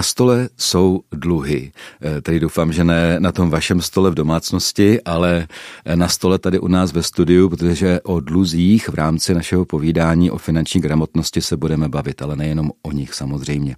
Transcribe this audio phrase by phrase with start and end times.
[0.00, 1.72] Na stole jsou dluhy.
[2.02, 5.46] Eh, tady doufám, že ne na tom vašem stole v domácnosti, ale
[5.94, 10.38] na stole tady u nás ve studiu, protože o dluzích v rámci našeho povídání o
[10.38, 13.76] finanční gramotnosti se budeme bavit, ale nejenom o nich samozřejmě.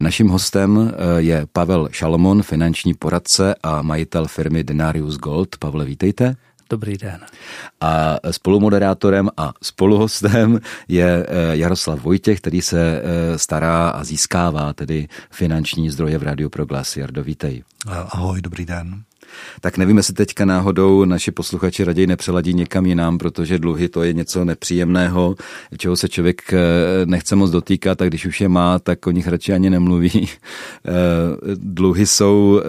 [0.00, 5.56] Naším hostem eh, je Pavel Šalomon, finanční poradce a majitel firmy Denarius Gold.
[5.58, 6.36] Pavle, vítejte.
[6.70, 7.20] Dobrý den.
[7.80, 15.08] A spolumoderátorem a spoluhostem je eh, Jaroslav Vojtěch, který se eh, stará a získává tedy
[15.30, 16.96] finanční zdroje v Rádiu Proglas.
[16.96, 17.62] Jardo, vítej.
[17.86, 19.02] Ahoj, dobrý den.
[19.60, 24.12] Tak nevím, jestli teďka náhodou naši posluchači raději nepřeladí někam jinam, protože dluhy to je
[24.12, 25.36] něco nepříjemného,
[25.78, 26.58] čeho se člověk eh,
[27.04, 30.28] nechce moc dotýkat, tak když už je má, tak o nich radši ani nemluví.
[31.54, 32.60] Dluhy jsou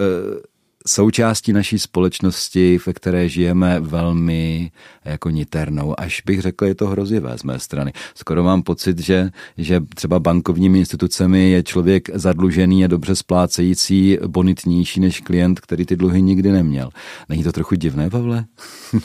[0.86, 4.70] součástí naší společnosti, ve které žijeme velmi
[5.04, 6.00] jako niternou.
[6.00, 7.92] Až bych řekl, je to hrozivé z mé strany.
[8.14, 15.00] Skoro mám pocit, že, že třeba bankovními institucemi je člověk zadlužený a dobře splácející bonitnější
[15.00, 16.90] než klient, který ty dluhy nikdy neměl.
[17.28, 18.44] Není to trochu divné, Pavle?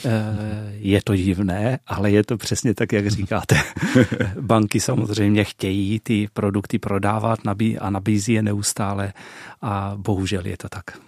[0.05, 3.55] Eh, je to divné, ale je to přesně tak, jak říkáte.
[4.41, 7.39] Banky samozřejmě chtějí ty produkty prodávat
[7.79, 9.13] a nabízí je neustále
[9.61, 11.06] a bohužel je to tak.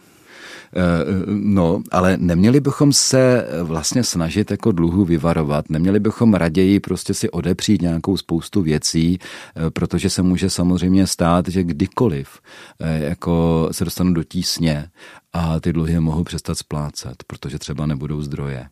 [0.75, 0.81] Eh,
[1.25, 5.69] no, ale neměli bychom se vlastně snažit jako dluhu vyvarovat.
[5.69, 11.47] Neměli bychom raději prostě si odepřít nějakou spoustu věcí, eh, protože se může samozřejmě stát,
[11.47, 12.39] že kdykoliv
[12.79, 14.89] eh, jako se dostanu do tísně
[15.33, 18.65] a ty dluhy mohou přestat splácet, protože třeba nebudou zdroje.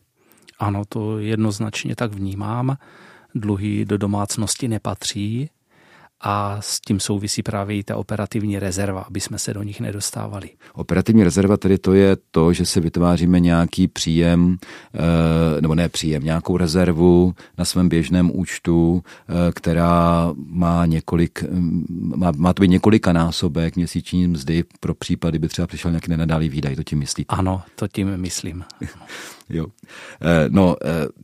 [0.58, 2.76] Ano, to jednoznačně tak vnímám.
[3.34, 5.50] Dluhy do domácnosti nepatří,
[6.20, 10.50] a s tím souvisí právě i ta operativní rezerva, aby jsme se do nich nedostávali.
[10.74, 14.56] Operativní rezerva tedy to je to, že si vytváříme nějaký příjem,
[14.94, 22.14] eh, nebo ne příjem, nějakou rezervu na svém běžném účtu, eh, která má několik, mm,
[22.16, 26.48] má, má to být několika násobek měsíční mzdy pro případy, by třeba přišel nějaký nenadálý
[26.48, 27.34] výdaj, to tím myslíte?
[27.36, 28.64] Ano, to tím myslím.
[29.48, 29.66] jo.
[30.20, 30.76] Eh, no,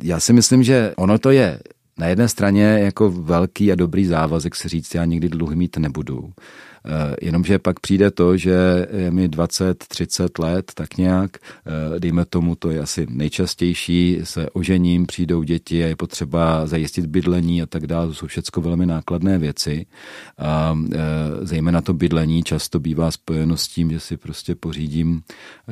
[0.02, 1.60] já si myslím, že ono to je
[1.98, 6.32] na jedné straně jako velký a dobrý závazek se říct, já nikdy dluhy mít nebudu.
[6.86, 12.54] Eh, jenomže pak přijde to, že je mi 20-30 let, tak nějak, eh, dejme tomu,
[12.54, 17.86] to je asi nejčastější, se ožením, přijdou děti a je potřeba zajistit bydlení a tak
[17.86, 18.06] dále.
[18.06, 19.86] To jsou všechno velmi nákladné věci.
[20.38, 20.98] A eh,
[21.42, 25.22] zejména to bydlení často bývá spojeno s tím, že si prostě pořídím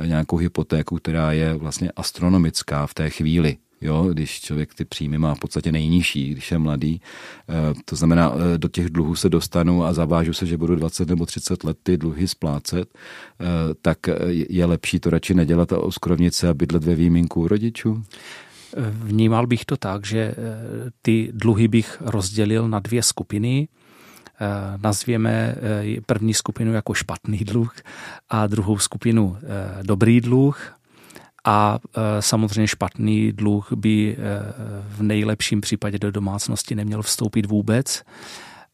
[0.04, 5.34] nějakou hypotéku, která je vlastně astronomická v té chvíli jo, když člověk ty příjmy má
[5.34, 7.00] v podstatě nejnižší, když je mladý.
[7.48, 7.52] Eh,
[7.84, 11.26] to znamená, eh, do těch dluhů se dostanu a zavážu se, že budu 20 nebo
[11.26, 13.44] 30 let ty dluhy splácet, eh,
[13.82, 13.98] tak
[14.28, 18.02] je lepší to radši nedělat a oskrovnit se a bydlet ve výjimku rodičů?
[18.92, 20.34] Vnímal bych to tak, že
[21.02, 23.68] ty dluhy bych rozdělil na dvě skupiny.
[24.82, 25.56] Nazvěme
[26.06, 27.74] první skupinu jako špatný dluh
[28.28, 29.36] a druhou skupinu
[29.82, 30.74] dobrý dluh
[31.44, 34.16] a e, samozřejmě špatný dluh by e,
[34.88, 38.02] v nejlepším případě do domácnosti neměl vstoupit vůbec.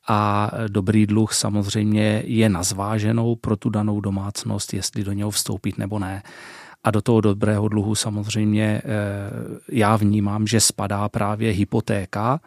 [0.09, 5.99] A dobrý dluh samozřejmě je nazváženou pro tu danou domácnost, jestli do něho vstoupit nebo
[5.99, 6.23] ne.
[6.84, 8.83] A do toho dobrého dluhu samozřejmě e,
[9.73, 12.41] já vnímám, že spadá právě hypotéka,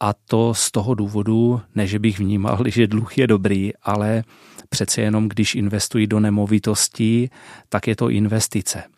[0.00, 4.24] a to z toho důvodu, ne že bych vnímal, že dluh je dobrý, ale
[4.68, 7.30] přece jenom, když investuji do nemovitostí,
[7.68, 8.93] tak je to investice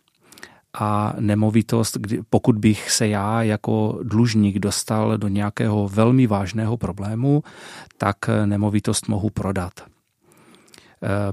[0.78, 1.98] a nemovitost,
[2.31, 7.42] pokud bych se já jako dlužník dostal do nějakého velmi vážného problému,
[7.98, 9.72] tak nemovitost mohu prodat.
[9.81, 9.87] E,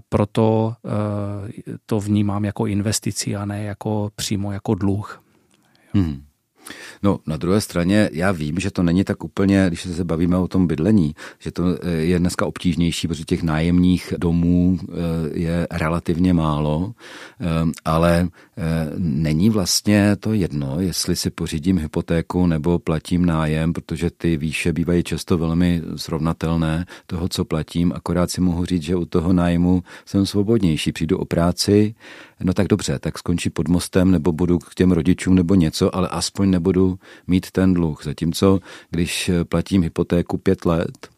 [0.10, 5.24] proto e, to vnímám jako investici a ne jako přímo jako dluh.
[5.94, 6.24] Hmm.
[7.04, 10.48] No, na druhé straně já vím, že to není tak úplně, když se bavíme o
[10.48, 14.86] tom bydlení, že to eh, je dneska obtížnější, protože těch nájemních domů eh,
[15.34, 16.94] je relativně málo,
[17.42, 17.46] eh,
[17.86, 18.28] ale
[18.98, 25.04] není vlastně to jedno, jestli si pořídím hypotéku nebo platím nájem, protože ty výše bývají
[25.04, 30.26] často velmi srovnatelné toho, co platím, akorát si mohu říct, že u toho nájmu jsem
[30.26, 30.92] svobodnější.
[30.92, 31.96] Přijdu o práci,
[32.44, 36.08] no tak dobře, tak skončí pod mostem nebo budu k těm rodičům nebo něco, ale
[36.08, 38.04] aspoň nebudu mít ten dluh.
[38.04, 38.60] Zatímco,
[38.90, 41.10] když platím hypotéku pět let,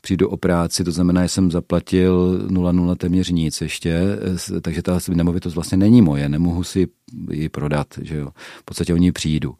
[0.00, 4.02] přijdu o práci, to znamená, že jsem zaplatil 0,0 téměř nic ještě,
[4.60, 6.88] takže ta nemovitost vlastně není moje, nemohu si
[7.30, 8.30] ji prodat, že jo.
[8.58, 9.54] V podstatě o ní přijdu.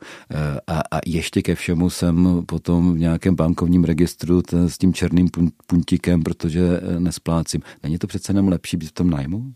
[0.67, 5.29] A, a ještě ke všemu jsem potom v nějakém bankovním registru ten, s tím černým
[5.67, 7.61] puntikem, protože nesplácím.
[7.82, 9.52] Není to přece jenom lepší být v tom nájmu?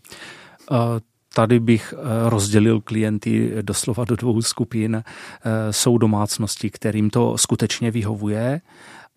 [1.33, 4.95] Tady bych eh, rozdělil klienty doslova do dvou skupin.
[4.95, 8.61] Eh, jsou domácnosti, kterým to skutečně vyhovuje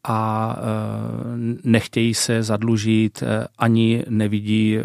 [0.07, 0.57] a
[1.65, 3.23] nechtějí se zadlužit,
[3.59, 4.79] ani nevidí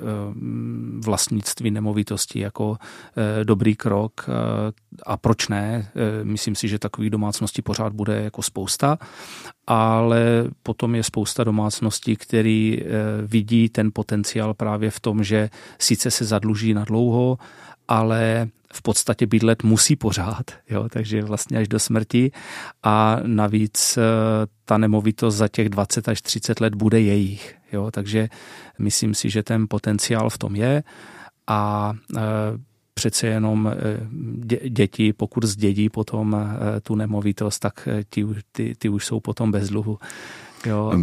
[1.06, 2.78] vlastnictví nemovitosti jako
[3.44, 4.30] dobrý krok.
[5.06, 5.92] A proč ne?
[6.24, 8.98] Myslím si, že takových domácností pořád bude jako spousta,
[9.68, 12.84] ale potom je spousta domácností, který
[13.26, 15.50] vidí ten potenciál právě v tom, že
[15.80, 17.38] sice se zadluží na dlouho,
[17.88, 22.32] ale v podstatě bydlet musí pořád, jo, takže vlastně až do smrti
[22.84, 24.02] a navíc eh,
[24.66, 28.30] ta nemovitost za těch 20 až 30 let bude jejich, jo, takže
[28.80, 30.84] myslím si, že ten potenciál v tom je
[31.48, 32.22] a e,
[32.94, 36.38] přece jenom e, děti, pokud zdědí potom
[36.84, 40.00] tu nemovitost, tak ti, ty, ty už jsou potom bez dluhu.
[40.66, 40.94] Jo.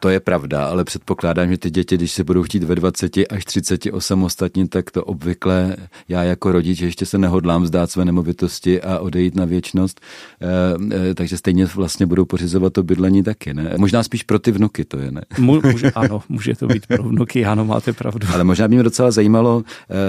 [0.00, 3.44] To je pravda, ale předpokládám, že ty děti, když se budou chtít ve 20 až
[3.44, 5.76] 30 osamostatnit, tak to obvykle
[6.08, 10.00] já jako rodič ještě se nehodlám vzdát své nemovitosti a odejít na věčnost,
[10.40, 13.74] e, e, takže stejně vlastně budou pořizovat to bydlení taky, ne?
[13.76, 15.22] Možná spíš pro ty vnuky to je, ne?
[15.38, 18.26] Může, ano, může to být pro vnuky, ano, máte pravdu.
[18.34, 19.62] Ale možná by mě docela zajímalo,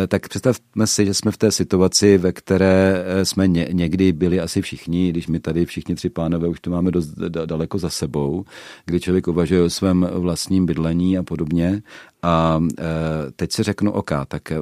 [0.03, 4.39] e, tak představme si, že jsme v té situaci, ve které jsme ně, někdy byli
[4.39, 7.13] asi všichni, když my tady všichni tři pánové už to máme dost
[7.45, 8.45] daleko za sebou,
[8.87, 11.81] kdy člověk uvažuje o svém vlastním bydlení a podobně.
[12.27, 12.83] A e,
[13.35, 14.55] teď si řeknu, OK, tak e,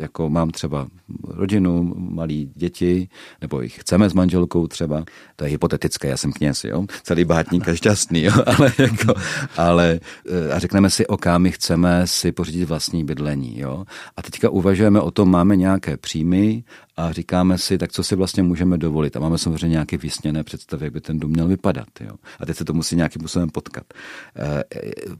[0.00, 0.86] jako mám třeba
[1.28, 3.08] rodinu, malí děti,
[3.40, 5.04] nebo jich chceme s manželkou třeba,
[5.36, 9.14] to je hypotetické, já jsem kněz, jo, celý bátník a šťastný, jo, ale, jako,
[9.56, 13.84] ale e, a řekneme si, OK, my chceme si pořídit vlastní bydlení, jo,
[14.16, 16.64] a teďka uvažujeme o tom, máme nějaké příjmy
[16.96, 19.16] a říkáme si, tak co si vlastně můžeme dovolit.
[19.16, 21.88] A máme samozřejmě nějaké vysněné představy, jak by ten dům měl vypadat.
[22.00, 22.12] Jo?
[22.40, 23.84] A teď se to musí nějakým způsobem potkat.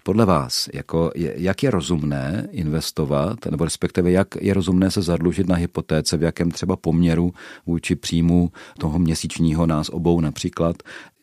[0.02, 5.56] Podle vás, jako, jak je rozumné investovat, nebo respektive jak je rozumné se zadlužit na
[5.56, 7.32] hypotéce, v jakém třeba poměru
[7.66, 10.76] vůči příjmu toho měsíčního nás obou například,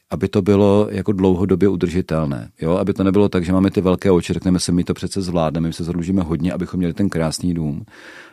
[0.09, 2.50] aby to bylo jako dlouhodobě udržitelné.
[2.62, 2.77] Jo?
[2.77, 5.68] Aby to nebylo tak, že máme ty velké oči, řekneme si, my to přece zvládneme,
[5.68, 7.85] my se zadlužíme hodně, abychom měli ten krásný dům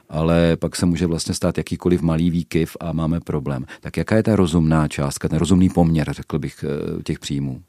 [0.08, 3.64] ale pak se může vlastně stát jakýkoliv malý výkyv a máme problém.
[3.80, 7.62] Tak jaká je ta rozumná částka, ten rozumný poměr, řekl bych, eh, těch příjmů?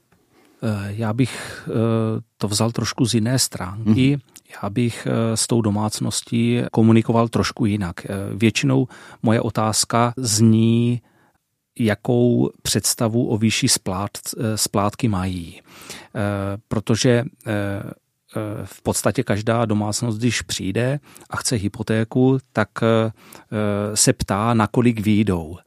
[0.64, 1.74] Eh, já bych eh,
[2.38, 4.10] to vzal trošku z jiné stránky.
[4.10, 4.22] Hmm.
[4.64, 7.96] Já bych s tou domácností komunikoval trošku jinak.
[8.36, 8.88] Většinou
[9.24, 11.02] moje otázka zní,
[11.80, 14.12] jakou představu o výši splát,
[14.56, 15.62] splátky mají.
[16.68, 17.26] Protože
[18.36, 21.00] Eh, v podstatě každá domácnost, když přijde
[21.30, 23.12] a chce hypotéku, tak eh,
[23.96, 25.58] se ptá, na kolik výjdou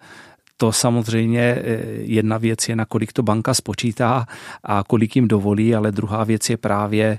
[0.60, 4.26] to samozřejmě eh, jedna věc je, na kolik to banka spočítá
[4.64, 7.18] a kolik jim dovolí, ale druhá věc je právě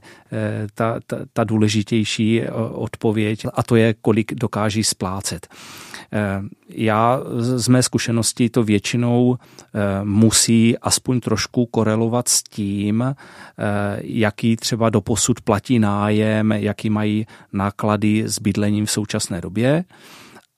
[0.76, 2.42] ta, ta, ta důležitější
[2.72, 5.48] odpověď a to je, kolik dokáží splácet.
[6.14, 13.16] Eh, já z mé zkušenosti to většinou eh, musí aspoň trošku korelovat s tím, eh,
[14.04, 19.84] jaký třeba doposud platí nájem, jaký mají náklady s bydlením v současné době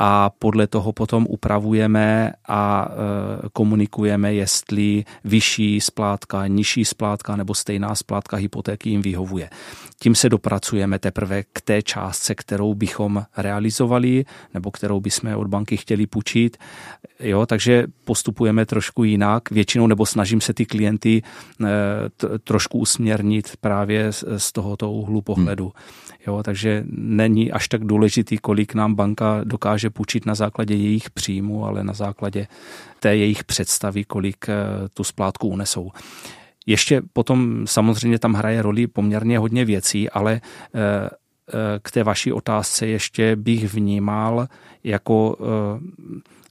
[0.05, 7.95] a podle toho potom upravujeme a e, komunikujeme, jestli vyšší splátka, nižší splátka nebo stejná
[7.95, 9.50] splátka hypotéky jim vyhovuje.
[10.03, 15.77] Tím se dopracujeme teprve k té částce, kterou bychom realizovali nebo kterou bychom od banky
[15.77, 16.57] chtěli půjčit.
[17.19, 21.24] Jo, takže postupujeme trošku jinak, většinou nebo snažím se ty klienty
[21.63, 25.63] e, trošku usměrnit právě z tohoto úhlu pohledu.
[25.63, 26.17] Hmm.
[26.27, 31.65] Jo, takže není až tak důležitý, kolik nám banka dokáže půjčit na základě jejich příjmu,
[31.65, 32.48] ale na základě
[33.00, 34.55] té jejich představy, kolik eh,
[34.93, 35.91] tu splátku unesou.
[36.65, 40.39] Ještě potom samozřejmě tam hraje roli poměrně hodně věcí, ale eh,
[40.74, 41.10] eh,
[41.82, 44.48] k té vaší otázce ještě bych vnímal
[44.84, 45.38] jako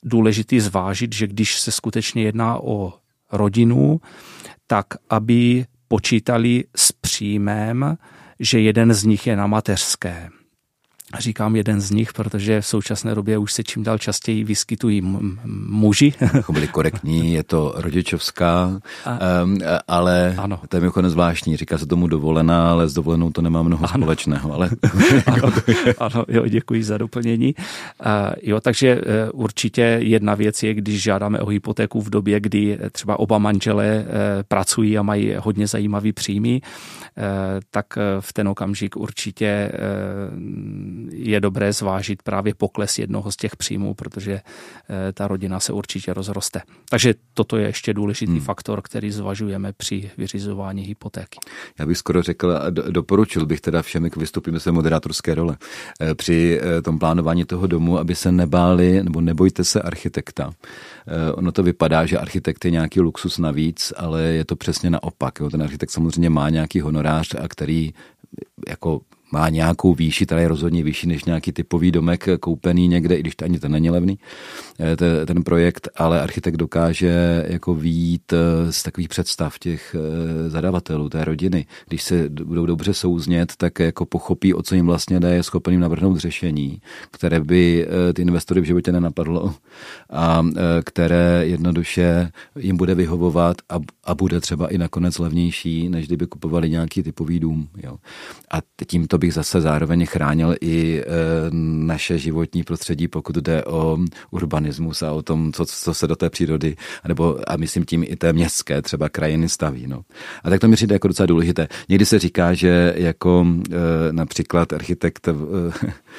[0.03, 2.93] důležitý zvážit, že když se skutečně jedná o
[3.33, 4.01] rodinu,
[4.67, 7.99] tak aby počítali s příjmem,
[8.41, 10.31] že jeden z nich je na mateřské.
[11.19, 15.03] Říkám jeden z nich, protože v současné době už se čím dál častěji vyskytují
[15.67, 16.15] muži.
[16.35, 20.61] Jako byli korektní, je to rodičovská, a, um, ale ano.
[20.69, 21.57] to je mimochodem zvláštní.
[21.57, 24.03] Říká se tomu dovolená, ale s dovolenou to nemá mnoho ano.
[24.03, 24.55] společného.
[24.55, 24.71] Ale...
[25.27, 25.53] ano,
[25.99, 27.55] ano, jo, děkuji za doplnění.
[27.55, 29.03] Uh, jo, takže uh,
[29.43, 34.13] určitě jedna věc je, když žádáme o hypotéku v době, kdy třeba oba manžele uh,
[34.49, 37.23] pracují a mají hodně zajímavý příjmy, uh,
[37.71, 43.57] tak uh, v ten okamžik určitě uh, je dobré zvážit právě pokles jednoho z těch
[43.57, 44.41] příjmů, protože
[45.15, 46.61] ta rodina se určitě rozroste.
[46.91, 48.41] Takže toto je ještě důležitý hmm.
[48.41, 51.39] faktor, který zvažujeme při vyřizování hypotéky.
[51.79, 55.57] Já bych skoro řekl a doporučil bych teda všem, jak vystupíme se moderátorské role,
[56.15, 60.53] při tom plánování toho domu, aby se nebáli nebo nebojte se architekta.
[61.35, 65.39] Ono to vypadá, že architekt je nějaký luxus navíc, ale je to přesně naopak.
[65.51, 67.93] Ten architekt samozřejmě má nějaký honorář, a který
[68.69, 69.01] jako
[69.33, 73.37] má nějakou výši, která je rozhodně vyšší než nějaký typový domek koupený někde, i když
[73.37, 74.19] to ani to není levný,
[74.81, 81.09] eh, ten projekt, ale architekt dokáže jako výjít eh, z takových představ těch eh, zadavatelů,
[81.09, 81.67] té rodiny.
[81.89, 85.81] Když se budou dobře souznět, tak jako pochopí, o co jim vlastně jde, je schopen
[85.81, 89.55] navrhnout řešení, které by ty investory v životě nenapadlo
[90.11, 90.47] a
[90.85, 96.71] které jednoduše jim bude vyhovovat a, a bude třeba i nakonec levnější, než kdyby kupovali
[96.71, 97.69] nějaký typový dům.
[97.83, 97.97] Jo.
[98.53, 101.05] A tímto bych zase zároveň chránil i e,
[101.87, 103.99] naše životní prostředí, pokud jde o
[104.31, 106.77] urbanismus a o tom, co, co se do té přírody,
[107.09, 109.87] nebo a myslím tím i té městské třeba krajiny staví.
[109.87, 110.03] No.
[110.45, 111.69] A tak to mi přijde jako docela důležité.
[111.89, 115.33] Někdy se říká, že jako e, například architekt e,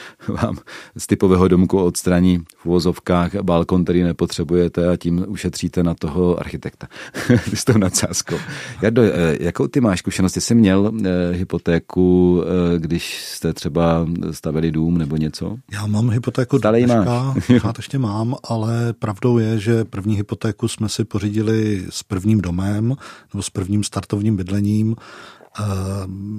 [0.28, 0.58] vám
[0.98, 6.88] z typového domku odstraní v uvozovkách balkon, který nepotřebujete a tím ušetříte na toho architekta
[7.54, 8.36] s tou nadsázkou.
[8.82, 9.02] Jardo,
[9.40, 10.34] jakou ty máš zkušenost?
[10.34, 10.92] Jsi měl
[11.32, 12.44] hypotéku,
[12.78, 15.58] kdy když jste třeba stavili dům nebo něco?
[15.72, 20.90] Já mám hypotéku Stále dneška, pořád ještě mám, ale pravdou je, že první hypotéku jsme
[20.90, 22.96] si pořídili s prvním domem
[23.34, 25.43] nebo s prvním startovním bydlením Eh,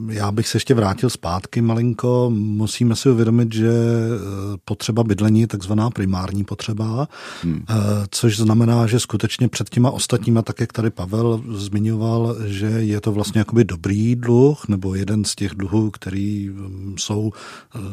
[0.08, 2.30] já bych se ještě vrátil zpátky malinko.
[2.34, 7.08] Musíme si uvědomit, že eh, potřeba bydlení je takzvaná primární potřeba,
[7.42, 7.64] hmm.
[7.70, 7.74] Eh,
[8.10, 13.12] což znamená, že skutečně před těma ostatníma, tak jak tady Pavel zmiňoval, že je to
[13.12, 17.32] vlastně jakoby dobrý dluh, nebo jeden z těch dluhů, který mm, jsou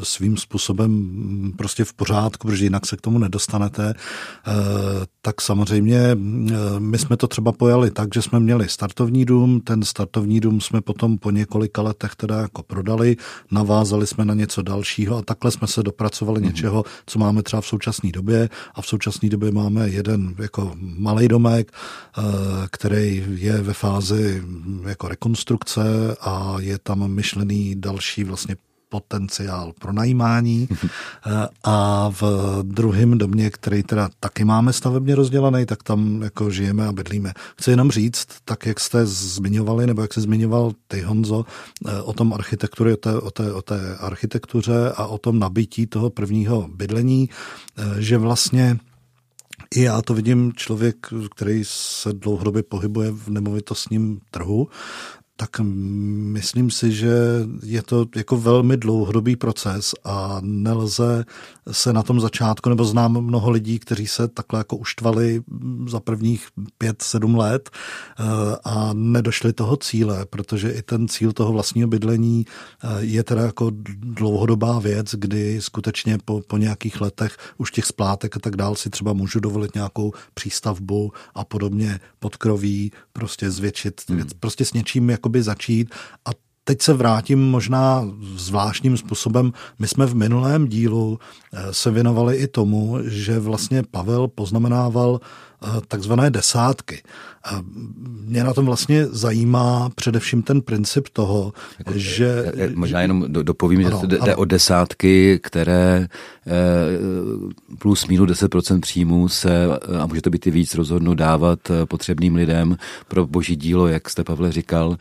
[0.04, 3.94] svým způsobem mm, prostě v pořádku, protože jinak se k tomu nedostanete,
[5.22, 6.18] tak samozřejmě
[6.80, 10.82] my jsme to třeba pojali tak, že jsme měli startovní dům, ten startovní dům jsme
[10.82, 13.18] potom potom po několika letech teda jako prodali,
[13.52, 16.46] navázali jsme na něco dalšího a takhle jsme se dopracovali mm-hmm.
[16.46, 21.28] něčeho, co máme třeba v současné době a v současné době máme jeden jako malý
[21.28, 22.22] domek, eh,
[22.72, 24.44] který je ve fázi
[24.88, 25.82] jako rekonstrukce
[26.22, 28.56] a je tam myšlený další vlastně
[28.92, 30.68] potenciál pro najímání
[31.64, 32.24] a v
[32.64, 37.34] druhém domě, který teda taky máme stavebně rozdělený, tak tam jako žijeme a bydlíme.
[37.58, 41.46] Chci jenom říct, tak jak jste zmiňovali, nebo jak se zmiňoval ty Honzo,
[41.88, 45.88] eh, o tom architektuře, o té, o, té, o té architektuře a o tom nabití
[45.88, 48.80] toho prvního bydlení, eh, že vlastně
[49.76, 54.68] i já to vidím člověk, který se dlouhodobě pohybuje v nemovitostním trhu,
[55.36, 57.14] tak myslím si, že
[57.64, 61.26] je to jako velmi dlouhodobý proces a nelze
[61.72, 65.42] se na tom začátku, nebo znám mnoho lidí, kteří se takhle jako uštvali
[65.88, 66.48] za prvních
[66.78, 68.24] pět, sedm let eh,
[68.64, 73.72] a nedošli toho cíle, protože i ten cíl toho vlastního bydlení eh, je teda jako
[74.00, 78.90] dlouhodobá věc, kdy skutečně po, po nějakých letech už těch splátek a tak dál si
[78.90, 84.24] třeba můžu dovolit nějakou přístavbu a podobně podkroví, prostě zvětšit, hmm.
[84.40, 85.90] prostě s něčím jakoby začít
[86.26, 86.30] a
[86.64, 89.54] teď se vrátím možná zvláštním způsobem.
[89.80, 91.20] My jsme v minulém dílu
[91.54, 97.04] eh, se věnovali i tomu, že vlastně Pavel poznamenával eh, takzvané desátky.
[98.26, 102.52] Mě na tom vlastně zajímá především ten princip toho, jako, že...
[102.76, 104.36] Možná jenom dopovím, ano, že jde ano.
[104.36, 106.08] o desátky, které
[106.48, 106.52] eh,
[107.80, 109.66] plus minus 10% příjmů se,
[110.00, 114.24] a může to být i víc, rozhodnu dávat potřebným lidem pro boží dílo, jak jste
[114.24, 114.98] Pavle říkal,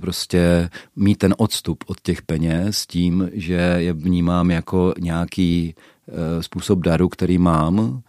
[0.00, 5.74] prostě mít ten odstup od těch peněz tím, že je vnímám jako nějaký
[6.40, 8.02] způsob daru, který mám,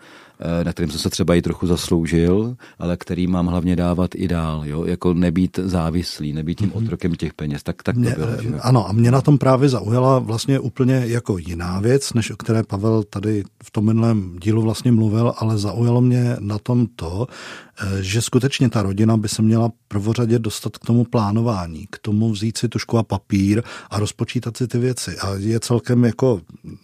[0.64, 4.62] na kterým jsem se třeba i trochu zasloužil, ale který mám hlavně dávat i dál,
[4.66, 4.86] jo?
[4.86, 6.84] jako nebýt závislý, nebýt tím mhm.
[6.84, 7.64] otrokem těch peněz.
[7.64, 8.42] Tak, tak to mě, bylo.
[8.42, 8.50] Že?
[8.62, 12.64] Ano, a mě na tom právě zaujala vlastně úplně jako jiná věc, než o které
[12.64, 17.28] Pavel tady v tom minulém dílu vlastně mluvil, ale zaujalo mě na tom to,
[17.73, 22.32] Eh, že skutečně ta rodina by se měla prvořadě dostat k tomu plánování, k tomu
[22.32, 25.18] vzít si tušku a papír a rozpočítat si ty věci.
[25.18, 26.42] A je celkem jako,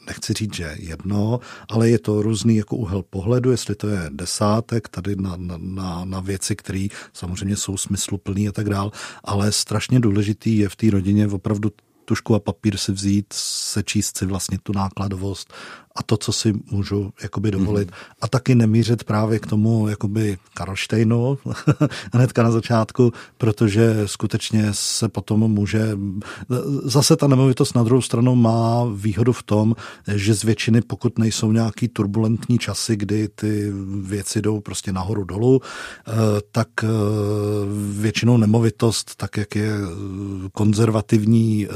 [0.07, 4.87] nechci říct, že jedno, ale je to různý jako úhel pohledu, jestli to je desátek
[4.87, 8.91] tady na, na, na věci, které samozřejmě jsou smysluplný a tak dál,
[9.23, 11.71] ale strašně důležitý je v té rodině opravdu
[12.05, 15.53] tušku a papír si vzít, sečíst si vlastně tu nákladovost
[15.99, 17.91] a to, co si můžu jakoby dovolit.
[17.91, 18.15] Mm-hmm.
[18.21, 21.37] A taky nemířit právě k tomu jakoby Karlštejnu
[22.13, 25.97] hnedka na začátku, protože skutečně se potom může...
[26.83, 29.75] Zase ta nemovitost na druhou stranu má výhodu v tom,
[30.15, 35.61] že z většiny, pokud nejsou nějaký turbulentní časy, kdy ty věci jdou prostě nahoru dolů,
[35.61, 36.11] eh,
[36.51, 36.87] tak eh,
[37.99, 39.71] většinou nemovitost, tak jak je
[40.53, 41.67] konzervativní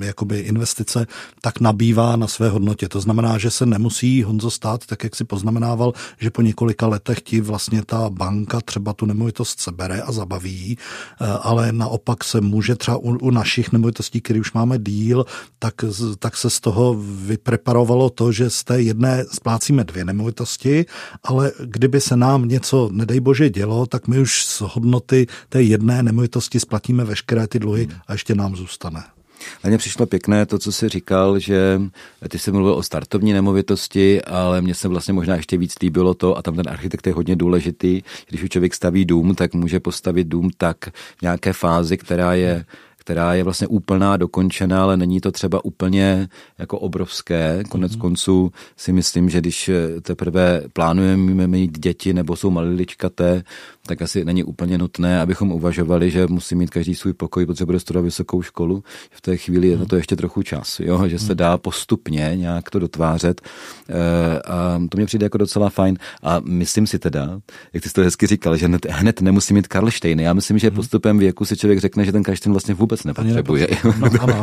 [0.00, 1.06] jakoby investice,
[1.40, 2.88] tak nabývá na své hodnotě.
[2.88, 7.20] To znamená, že se nemusí Honzo stát, tak jak si poznamenával, že po několika letech
[7.20, 12.76] ti vlastně ta banka třeba tu nemovitost sebere a zabaví, eh, ale naopak se může
[12.76, 15.24] třeba u, u našich nemovitostí, které už máme díl,
[15.58, 15.74] tak,
[16.18, 16.94] tak se z toho
[17.26, 20.86] vypreparovalo to, že z té jedné splácíme dvě nemovitosti,
[21.22, 26.02] ale kdyby se nám něco, nedej bože, dělo, tak my už z hodnoty té jedné
[26.02, 29.13] nemovitosti splatíme veškeré ty dluhy a ještě nám zůstane.
[29.62, 31.80] A mně přišlo pěkné to, co jsi říkal, že
[32.28, 36.38] ty jsi mluvil o startovní nemovitosti, ale mně se vlastně možná ještě víc líbilo to,
[36.38, 40.50] a tam ten architekt je hodně důležitý, když člověk staví dům, tak může postavit dům
[40.56, 40.76] tak
[41.18, 42.64] v nějaké fázi, která je
[43.04, 47.62] která je vlastně úplná, dokončená, ale není to třeba úplně jako obrovské.
[47.68, 48.00] Konec mm-hmm.
[48.00, 49.70] konců si myslím, že když
[50.02, 53.42] teprve plánujeme mít děti nebo jsou maliličkaté,
[53.86, 57.80] tak asi není úplně nutné, abychom uvažovali, že musí mít každý svůj pokoj, protože bude
[57.80, 58.84] studovat vysokou školu.
[59.10, 61.08] V té chvíli je na to ještě trochu čas, jo?
[61.08, 61.36] že se hmm.
[61.36, 63.40] dá postupně nějak to dotvářet.
[63.88, 65.98] E, a to mě přijde jako docela fajn.
[66.22, 67.40] A myslím si teda,
[67.72, 70.22] jak ty jsi to hezky říkal, že hned, hned nemusí mít Karlštejny.
[70.22, 70.76] Já myslím, že hmm.
[70.76, 73.68] postupem věku si člověk řekne, že ten Karlštejn vlastně vůbec nepotřebuje.
[74.00, 74.40] No, ano.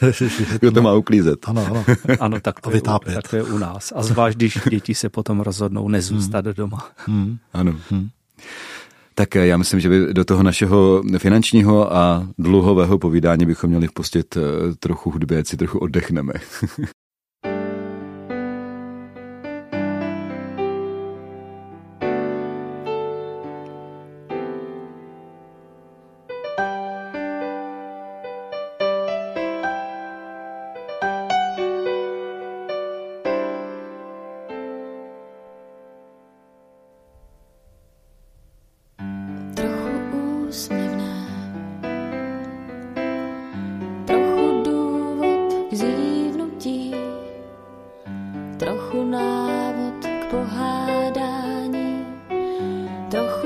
[0.60, 1.48] Kdo to má uklízet.
[1.48, 1.84] Ano, ano.
[2.20, 3.92] ano tak, to je, tak to je u nás.
[3.96, 6.54] A zvlášť, když děti se potom rozhodnou nezůstat hmm.
[6.54, 6.88] doma.
[6.96, 7.38] Hmm.
[7.52, 7.76] Ano.
[7.90, 8.08] Hmm.
[9.14, 14.36] Tak já myslím, že by do toho našeho finančního a dluhového povídání bychom měli vpustit
[14.36, 14.40] eh,
[14.78, 16.32] trochu hudby, ať si trochu oddechneme.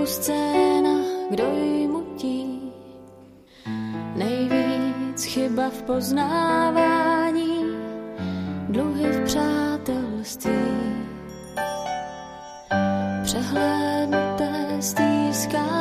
[0.07, 0.95] scéna,
[1.31, 2.73] kdo ji mutí.
[4.17, 7.65] Nejvíc chyba v poznávání,
[8.69, 10.53] dluhy v přátelství.
[13.23, 15.74] Přehlédnuté stýskání.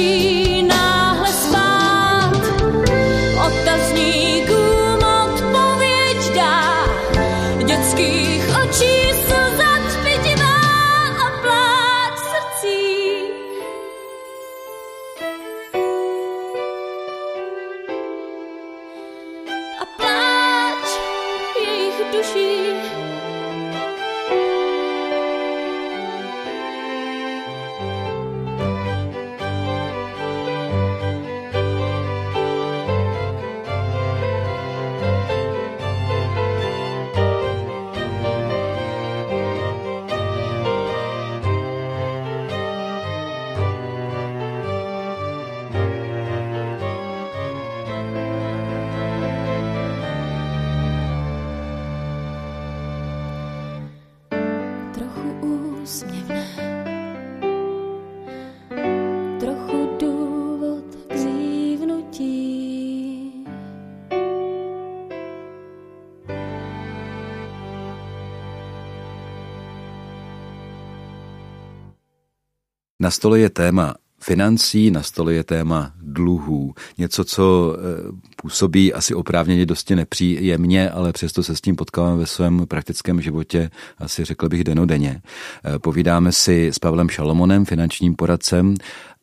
[0.00, 0.29] she
[73.00, 76.74] Na stole je téma financí, na stole je téma dluhů.
[76.98, 82.26] Něco, co eh, působí asi oprávněně dosti nepříjemně, ale přesto se s tím potkáváme ve
[82.26, 85.22] svém praktickém životě, asi řekl bych denodenně.
[85.64, 88.74] Eh, povídáme si s Pavlem Šalomonem, finančním poradcem,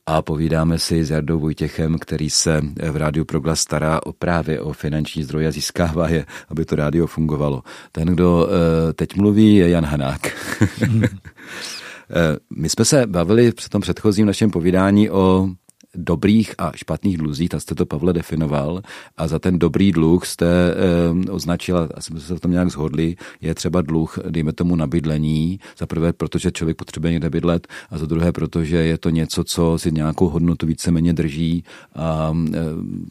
[0.09, 2.61] a povídáme si s Jardou Vojtěchem, který se
[2.91, 7.07] v Rádiu Proglas stará o právě o finanční zdroje a získává je, aby to rádio
[7.07, 7.63] fungovalo.
[7.91, 10.21] Ten, kdo eh, teď mluví, je Jan Hanák.
[12.09, 15.49] Eh, my jsme se bavili v tom předchozím našem povídání o
[15.97, 18.81] dobrých a špatných dluzích, tak jste to, Pavle, definoval
[19.17, 23.15] a za ten dobrý dluh jste e, označil, a jsme se v tom nějak zhodli,
[23.41, 25.59] je třeba dluh, dejme tomu, na bydlení.
[25.77, 29.77] Za prvé, protože člověk potřebuje někde bydlet a za druhé, protože je to něco, co
[29.77, 31.63] si nějakou hodnotu víceméně drží
[31.95, 32.59] a e,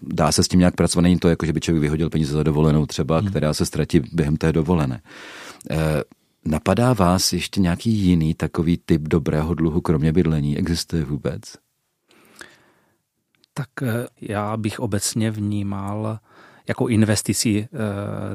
[0.02, 1.02] dá se s tím nějak pracovat.
[1.02, 3.30] Není to jako, že by člověk vyhodil peníze za dovolenou třeba, hmm.
[3.30, 5.00] která se ztratí během té dovolené.
[5.70, 6.02] E,
[6.46, 10.58] Napadá vás ještě nějaký jiný takový typ dobrého dluhu, kromě bydlení?
[10.58, 11.42] Existuje vůbec?
[13.54, 16.18] Tak eh, já bych obecně vnímal
[16.68, 17.78] jako investici, eh,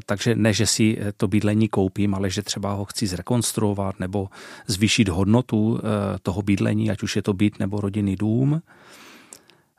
[0.06, 4.30] takže ne, že si to bydlení koupím, ale že třeba ho chci zrekonstruovat nebo
[4.68, 8.62] zvýšit hodnotu eh, toho bydlení, ať už je to byt nebo rodinný dům.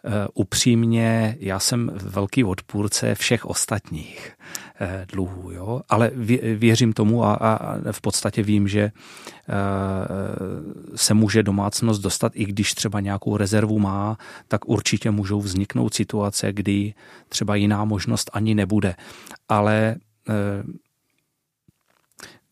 [0.04, 4.32] Eh, upřímně, já jsem velký odpůrce všech ostatních
[4.80, 5.80] eh, dluhů, jo?
[5.88, 6.10] ale
[6.54, 8.92] věřím tomu a, a v podstatě vím, že eh,
[10.94, 16.52] se může domácnost dostat, i když třeba nějakou rezervu má, tak určitě můžou vzniknout situace,
[16.52, 16.94] kdy
[17.28, 18.94] třeba jiná možnost ani nebude.
[19.48, 19.96] Ale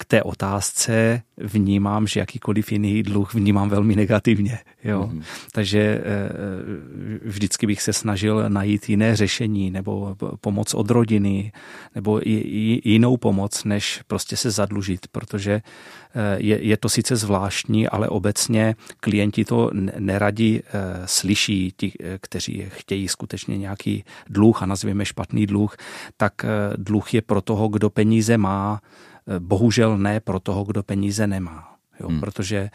[0.00, 4.58] k té otázce vnímám, že jakýkoliv jiný dluh vnímám velmi negativně.
[4.84, 5.10] Jo?
[5.12, 5.22] Mm-hmm.
[5.52, 6.02] Takže eh,
[7.24, 11.52] vždycky bych se snažil najít jiné řešení nebo pomoc od rodiny
[11.94, 12.20] nebo
[12.84, 18.74] jinou pomoc, než prostě se zadlužit, protože eh, je, je to sice zvláštní, ale obecně
[19.00, 20.72] klienti to neradi eh,
[21.04, 25.76] slyší, ti, kteří chtějí skutečně nějaký dluh a nazvěme špatný dluh,
[26.16, 26.32] tak
[26.76, 28.80] dluh je pro toho, kdo peníze má,
[29.38, 31.70] bohužel ne pro toho, kdo peníze nemá.
[32.00, 32.20] Jo, hmm.
[32.20, 32.70] protože eh,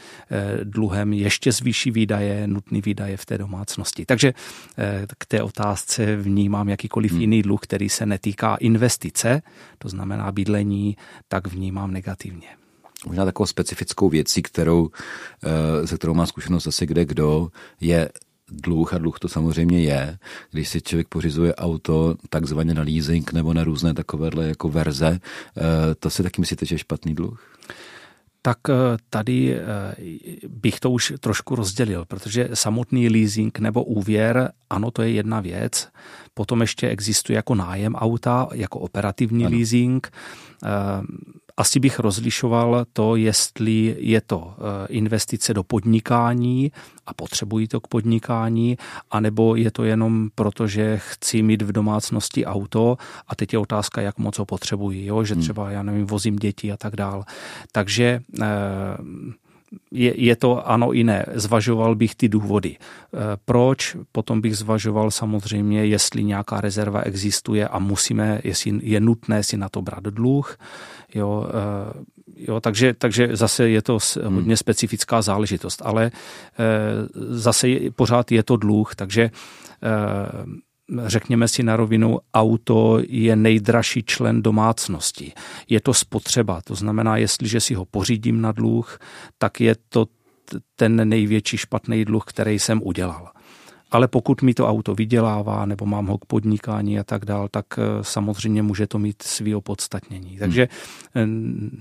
[0.63, 4.05] dluhem ještě zvýší výdaje, nutný výdaje v té domácnosti.
[4.05, 4.33] Takže
[4.77, 7.21] eh, k té otázce vnímám jakýkoliv hmm.
[7.21, 9.41] jiný dluh, který se netýká investice,
[9.77, 12.47] to znamená bydlení, tak vnímám negativně.
[13.07, 14.89] Možná takovou specifickou věcí, kterou,
[15.43, 17.47] eh, se kterou má zkušenost asi kde kdo,
[17.81, 18.09] je
[18.51, 20.17] dluh, a dluh to samozřejmě je,
[20.51, 25.19] když si člověk pořizuje auto takzvaně na leasing nebo na různé takovéhle jako verze,
[25.57, 25.61] eh,
[25.99, 27.55] to si taky myslíte, že je špatný dluh?
[28.45, 28.73] tak eh,
[29.09, 29.61] tady eh,
[30.47, 35.89] bych to už trošku rozdělil, protože samotný leasing nebo úvěr, ano, to je jedna věc.
[36.33, 39.57] Potom ještě existuje jako nájem auta, jako operativní ano.
[39.57, 40.11] leasing
[41.57, 46.71] asi bych rozlišoval to, jestli je to eh, investice do podnikání
[47.05, 48.77] a potřebují to k podnikání,
[49.11, 54.01] anebo je to jenom proto, že chci mít v domácnosti auto a teď je otázka,
[54.01, 55.23] jak moc ho potřebují, jo?
[55.23, 55.43] že hmm.
[55.43, 57.23] třeba, já nevím, vozím děti a tak dál.
[57.71, 58.45] Takže eh,
[59.91, 61.25] je, je to ano i ne.
[61.33, 62.75] Zvažoval bych ty důvody.
[62.79, 63.97] Eh, proč?
[64.11, 69.69] Potom bych zvažoval samozřejmě, jestli nějaká rezerva existuje a musíme, jestli je nutné si na
[69.69, 70.57] to brát dluh.
[71.15, 72.03] Jo, eh,
[72.35, 74.35] jo, takže, takže zase je to hmm.
[74.35, 76.11] hodně specifická záležitost, ale eh,
[77.15, 79.31] zase pořád je to dluh, takže
[81.05, 85.33] řekněme si na rovinu, auto je nejdražší člen domácnosti.
[85.69, 88.99] Je to spotřeba, to znamená, jestliže si ho pořídím na dluh,
[89.37, 90.05] tak je to
[90.75, 93.34] ten největší špatný dluh, který jsem udělal.
[93.95, 97.65] Ale pokud mi to auto vydělává nebo mám ho k podnikání a tak dál, tak
[97.77, 100.29] eh, samozřejmě může to mít svý opodstatnění.
[100.29, 100.39] Hmm.
[100.39, 100.67] Takže
[101.15, 101.23] eh,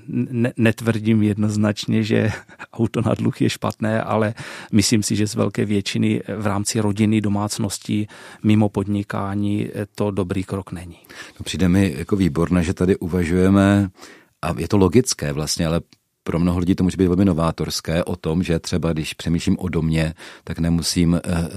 [0.07, 2.31] ne, netvrdím jednoznačně, že
[2.73, 4.35] auto na dluh je špatné, ale
[4.73, 8.07] myslím si, že z velké většiny v rámci rodiny, domácností,
[8.43, 10.99] mimo podnikání eh, to dobrý krok není.
[11.39, 13.89] No přijde mi jako výborné, že tady uvažujeme
[14.43, 15.81] a je to logické vlastně, ale
[16.25, 19.69] pro mnoho lidí to může být velmi novátorské o tom, že třeba když přemýšlím o
[19.69, 21.49] domě, tak nemusím eh,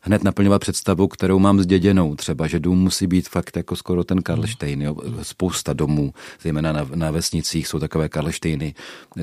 [0.00, 2.16] hned naplňovat představu, kterou mám zděděnou.
[2.16, 4.82] Třeba, že dům musí být fakt jako skoro ten Karlštejn.
[4.82, 4.96] Jo?
[5.22, 8.74] Spousta domů, zejména na, na vesnicích, jsou takové Karlštejny,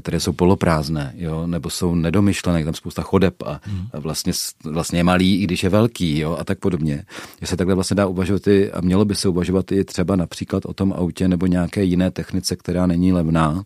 [0.01, 1.47] které jsou poloprázdné, jo?
[1.47, 3.61] nebo jsou nedomyšlené, tam spousta chodeb a,
[3.93, 4.33] a vlastně,
[4.63, 6.37] vlastně je malý, i když je velký jo?
[6.39, 7.03] a tak podobně.
[7.41, 10.65] Že se takhle vlastně dá uvažovat i, a mělo by se uvažovat i třeba například
[10.65, 13.63] o tom autě nebo nějaké jiné technice, která není levná,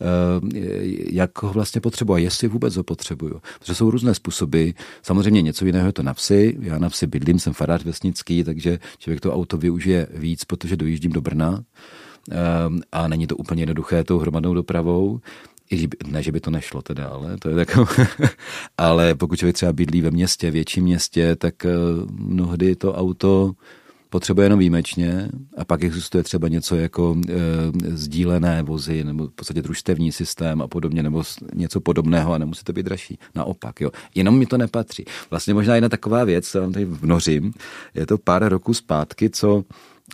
[0.00, 0.75] eh,
[1.10, 3.40] jak ho vlastně potřebuji a jestli vůbec ho potřebuju.
[3.58, 4.70] Protože jsou různé způsoby.
[5.02, 6.56] Samozřejmě něco jiného je to na vsi.
[6.60, 11.12] Já na vsi bydlím, jsem farář vesnický, takže člověk to auto využije víc, protože dojíždím
[11.12, 11.64] do Brna
[12.30, 15.20] ehm, a není to úplně jednoduché tou hromadnou dopravou.
[16.06, 18.06] Ne, že by to nešlo teda, ale to je takové.
[18.78, 21.70] ale pokud člověk třeba bydlí ve městě, větším městě, tak eh,
[22.10, 23.52] mnohdy to auto
[24.10, 27.32] potřebuje jenom výjimečně a pak existuje třeba něco jako e,
[27.96, 31.22] sdílené vozy nebo v podstatě družstevní systém a podobně nebo
[31.54, 33.18] něco podobného a nemusí to být dražší.
[33.34, 33.90] Naopak, jo.
[34.14, 35.04] Jenom mi to nepatří.
[35.30, 37.52] Vlastně možná jedna taková věc, co vám tady vnořím,
[37.94, 39.64] je to pár roků zpátky, co,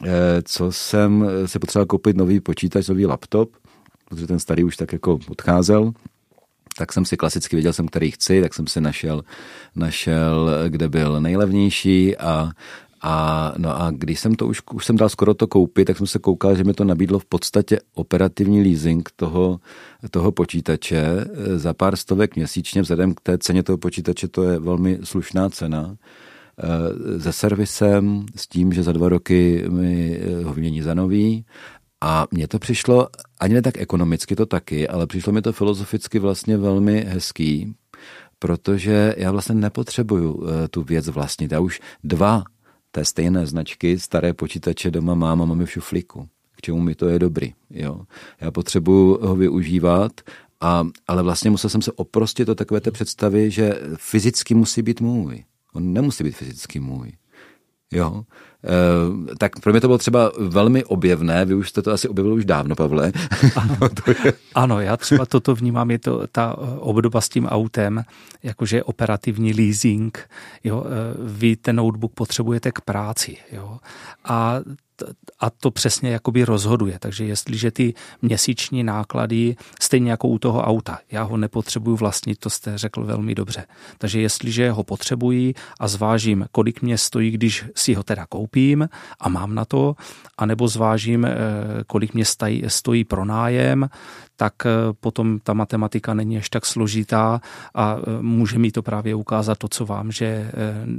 [0.07, 3.51] e, co jsem si potřeboval koupit nový počítač, nový laptop,
[4.09, 5.93] protože ten starý už tak jako odcházel
[6.79, 9.23] tak jsem si klasicky věděl jsem, který chci, tak jsem si našel,
[9.77, 12.51] našel kde byl nejlevnější a
[13.03, 16.07] a, no a když jsem to už, už jsem dal skoro to koupit, tak jsem
[16.07, 19.61] se koukal, že mi to nabídlo v podstatě operativní leasing toho,
[20.11, 21.25] toho počítače
[21.57, 25.97] za pár stovek měsíčně, vzhledem k té ceně toho počítače to je velmi slušná cena
[27.19, 31.45] se servisem, s tím, že za dva roky mi ho vymění za nový
[32.01, 33.09] a mně to přišlo,
[33.41, 37.75] ani ne tak ekonomicky to taky, ale přišlo mi to filozoficky vlastně velmi hezký,
[38.39, 41.53] protože já vlastně nepotřebuju tu věc vlastnit.
[41.53, 42.45] Já už dva
[42.93, 46.29] té stejné značky, staré počítače doma mám a mám je v šuflíku.
[46.57, 47.55] K čemu mi to je dobrý.
[47.71, 48.01] Jo.
[48.41, 50.13] Já potřebuju ho využívat,
[50.61, 55.01] a, ale vlastně musel jsem se oprostit o takové té představy, že fyzicky musí být
[55.01, 55.45] můj.
[55.73, 57.13] On nemusí být fyzicky můj.
[57.93, 58.25] Jo.
[58.65, 62.35] E, tak pro mě to bylo třeba velmi objevné, vy už jste to asi objevil
[62.35, 63.13] už dávno, Pavle.
[63.57, 64.33] Ano, to je...
[64.55, 68.05] ano já třeba toto vnímám, je to ta obdoba s tím autem,
[68.43, 70.29] jakože operativní leasing,
[70.65, 73.79] jo, eh, vy ten notebook potřebujete k práci, jo,
[74.25, 74.61] a
[75.41, 76.99] a to přesně jakoby rozhoduje.
[76.99, 82.51] Takže jestliže ty měsíční náklady, stejně jako u toho auta, já ho nepotřebuju vlastnit, to
[82.51, 83.65] jste řekl velmi dobře.
[83.99, 88.89] Takže jestliže ho potřebuji a zvážím, kolik mě stojí, když si ho teda koupím
[89.21, 89.95] a mám na to,
[90.39, 91.35] anebo zvážím, eh,
[91.87, 92.25] kolik mě
[92.69, 93.89] stojí pronájem,
[94.37, 97.41] tak eh, potom ta matematika není až tak složitá
[97.75, 100.51] a eh, může mi to právě ukázat to, co vám, že eh,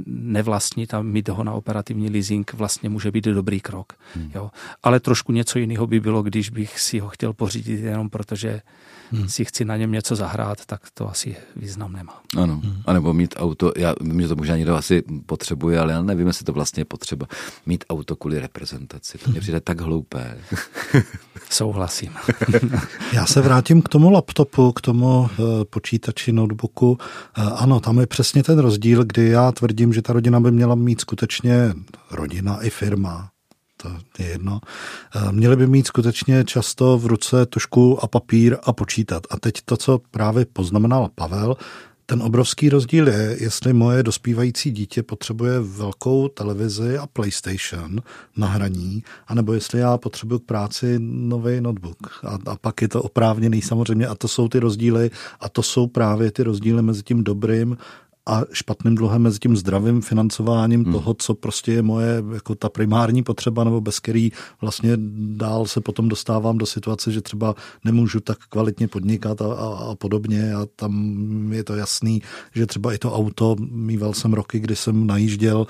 [0.06, 3.92] nevlastnit a mít ho na operativní leasing vlastně může být dobrý krok.
[4.14, 4.30] Hmm.
[4.34, 4.50] Jo.
[4.82, 8.60] Ale trošku něco jiného by bylo, když bych si ho chtěl pořídit jenom protože
[9.14, 9.28] hmm.
[9.28, 12.20] si chci na něm něco zahrát, tak to asi význam nemá.
[12.36, 12.82] Ano, hmm.
[12.86, 16.44] anebo mít auto, já vím, že to možná někdo asi potřebuje, ale já nevím, jestli
[16.44, 17.26] to vlastně je potřeba.
[17.66, 20.38] Mít auto kvůli reprezentaci, to mě přijde tak hloupé.
[21.50, 22.12] Souhlasím.
[23.12, 26.98] já se vrátím k tomu laptopu, k tomu eh, počítači, notebooku.
[27.38, 30.74] Eh, ano, tam je přesně ten rozdíl, kdy já tvrdím, že ta rodina by měla
[30.74, 31.74] mít skutečně
[32.10, 33.33] rodina i firma
[34.16, 34.60] to je jedno.
[35.14, 39.26] Eh, měli by mít skutečně často v ruce tušku a papír a počítat.
[39.30, 41.56] A teď to, co právě poznamenal Pavel,
[42.06, 48.00] ten obrovský rozdíl je, jestli moje dospívající dítě potřebuje velkou televizi a PlayStation
[48.36, 52.20] na hraní, anebo jestli já potřebuji k práci nový notebook.
[52.24, 55.86] A, a pak je to oprávněný samozřejmě a to jsou ty rozdíly a to jsou
[55.86, 57.76] právě ty rozdíly mezi tím dobrým
[58.26, 60.92] a špatným dluhem mezi tím zdravým financováním hmm.
[60.92, 64.92] toho, co prostě je moje jako ta primární potřeba, nebo bez který vlastně
[65.36, 69.94] dál se potom dostávám do situace, že třeba nemůžu tak kvalitně podnikat a, a, a
[69.94, 72.22] podobně a tam je to jasný,
[72.54, 75.66] že třeba i to auto, mýval jsem roky, kdy jsem najížděl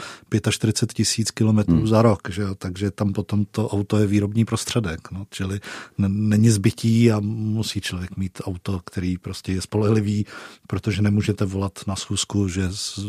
[0.51, 1.87] 45 tisíc kilometrů hmm.
[1.87, 5.61] za rok, že takže tam potom to auto je výrobní prostředek, no, čili
[6.09, 10.27] není zbytí a musí člověk mít auto, který prostě je spolehlivý,
[10.67, 12.69] protože nemůžete volat na schůzku že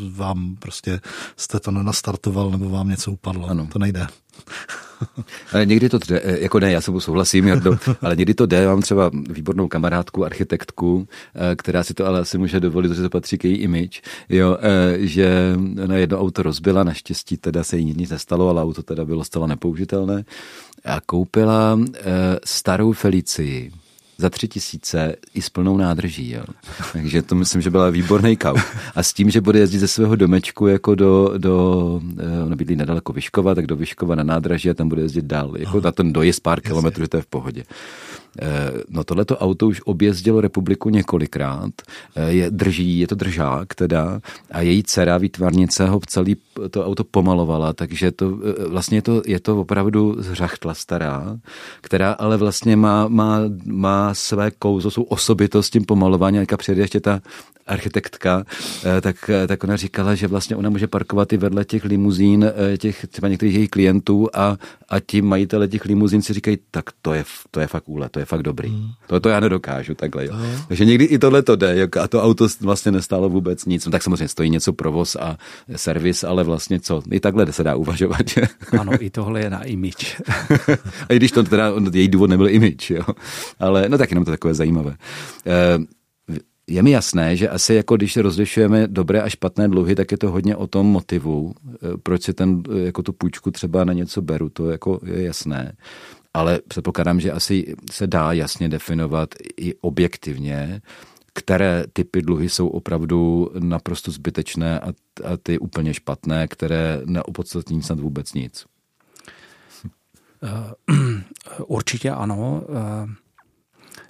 [0.10, 1.02] vám prostě
[1.38, 3.48] jste to nenastartoval nebo vám něco upadlo.
[3.48, 3.68] Ano.
[3.74, 4.08] To nejde.
[5.54, 8.68] Ale někdy to jde, eh, jako ne, já se souhlasím, Jardo, ale někdy to jde,
[8.68, 13.10] mám třeba výbornou kamarádku, architektku, eh, která si to ale asi může dovolit, protože to
[13.10, 15.54] patří k její image, jo, eh, že
[15.88, 19.48] na jedno auto rozbila, naštěstí teda se jí nic nestalo, ale auto teda bylo zcela
[19.48, 20.24] nepoužitelné
[20.86, 21.80] a koupila
[22.44, 23.72] starou Felicii,
[24.18, 26.32] za tři tisíce i s plnou nádrží.
[26.32, 26.44] Jo.
[26.94, 28.56] Takže to myslím, že byla výborný kau.
[28.96, 32.76] A s tím, že bude jezdit ze svého domečku jako do, do eh, ona bydlí
[32.76, 35.54] nedaleko Vyškova, tak do Vyškova na nádraží a tam bude jezdit dál.
[35.58, 37.64] Jako na ten dojezd pár kilometrů, že to je v pohodě.
[38.42, 41.72] Eh, no tohleto auto už objezdilo republiku několikrát,
[42.16, 44.20] eh, je, drží, je to držák teda
[44.52, 46.36] a její dcera výtvarnice ho celý
[46.70, 51.38] to auto pomalovala, takže to eh, vlastně je to, je to opravdu zřachtla stará,
[51.82, 57.00] která ale vlastně má, má, má své kouzlo, svou osobitost tím pomalování, a přijede ještě
[57.00, 57.22] ta
[57.68, 58.46] architektka,
[59.02, 63.28] tak, tak ona říkala, že vlastně ona může parkovat i vedle těch limuzín těch třeba
[63.28, 64.58] některých jejich klientů a,
[64.90, 68.20] a ti majitele těch limuzín si říkají, tak to je, to je fakt úle, to
[68.20, 68.70] je fakt dobrý.
[68.70, 68.90] Hmm.
[69.08, 70.26] To, to já nedokážu takhle.
[70.26, 70.34] Jo.
[70.68, 73.86] Takže někdy i tohle to jde a to auto vlastně nestálo vůbec nic.
[73.86, 75.38] No, tak samozřejmě stojí něco provoz a
[75.76, 78.30] servis, ale vlastně co, i takhle se dá uvažovat.
[78.30, 78.42] Že?
[78.80, 80.18] Ano, i tohle je na image.
[81.10, 83.04] a i když to teda, její důvod nebyl image, jo.
[83.60, 84.96] ale no tak jenom to takové zajímavé.
[85.46, 85.80] E,
[86.68, 90.32] je mi jasné, že asi jako když rozlišujeme dobré a špatné dluhy, tak je to
[90.32, 94.22] hodně o tom motivu, eh, proč si ten, eh, jako tu půjčku třeba na něco
[94.22, 95.76] beru, to jako je jasné.
[96.36, 100.82] Ale předpokládám, že asi se dá jasně definovat i objektivně,
[101.34, 104.88] které typy dluhy jsou opravdu naprosto zbytečné a,
[105.24, 108.66] a ty úplně špatné, které neopodstatní snad vůbec nic.
[111.68, 112.64] Určitě ano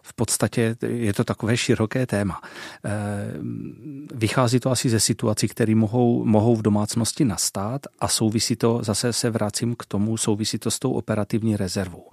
[0.06, 2.41] v podstatě je to takové široké téma.
[2.86, 2.91] Eh,
[4.13, 9.13] vychází to asi ze situací, které mohou, mohou v domácnosti nastat a souvisí to, zase
[9.13, 12.10] se vracím k tomu, souvisí to s tou operativní rezervou.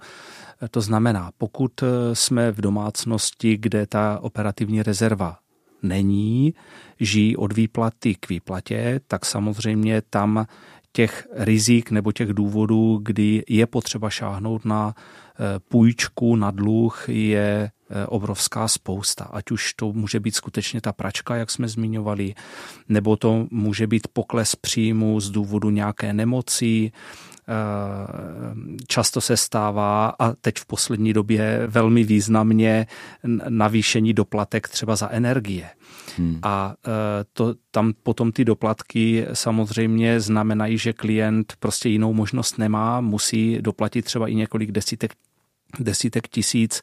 [0.61, 5.37] Eh, to znamená, pokud eh, jsme v domácnosti, kde ta operativní rezerva
[5.83, 6.53] není,
[6.99, 10.45] žijí od výplaty k výplatě, tak samozřejmě tam
[10.91, 14.95] těch rizik nebo těch důvodů, kdy je potřeba šáhnout na
[15.69, 17.71] půjčku, na dluh, je
[18.07, 19.23] obrovská spousta.
[19.23, 22.35] Ať už to může být skutečně ta pračka, jak jsme zmiňovali,
[22.89, 27.53] nebo to může být pokles příjmu z důvodu nějaké nemoci, eh,
[28.87, 32.87] často se stává a teď v poslední době velmi významně
[33.49, 35.69] navýšení doplatek třeba za energie.
[36.17, 36.39] Hmm.
[36.43, 36.89] A eh,
[37.33, 44.05] to, tam potom ty doplatky samozřejmě znamenají, že klient prostě jinou možnost nemá, musí doplatit
[44.05, 45.13] třeba i několik desítek
[45.79, 46.81] desítek tisíc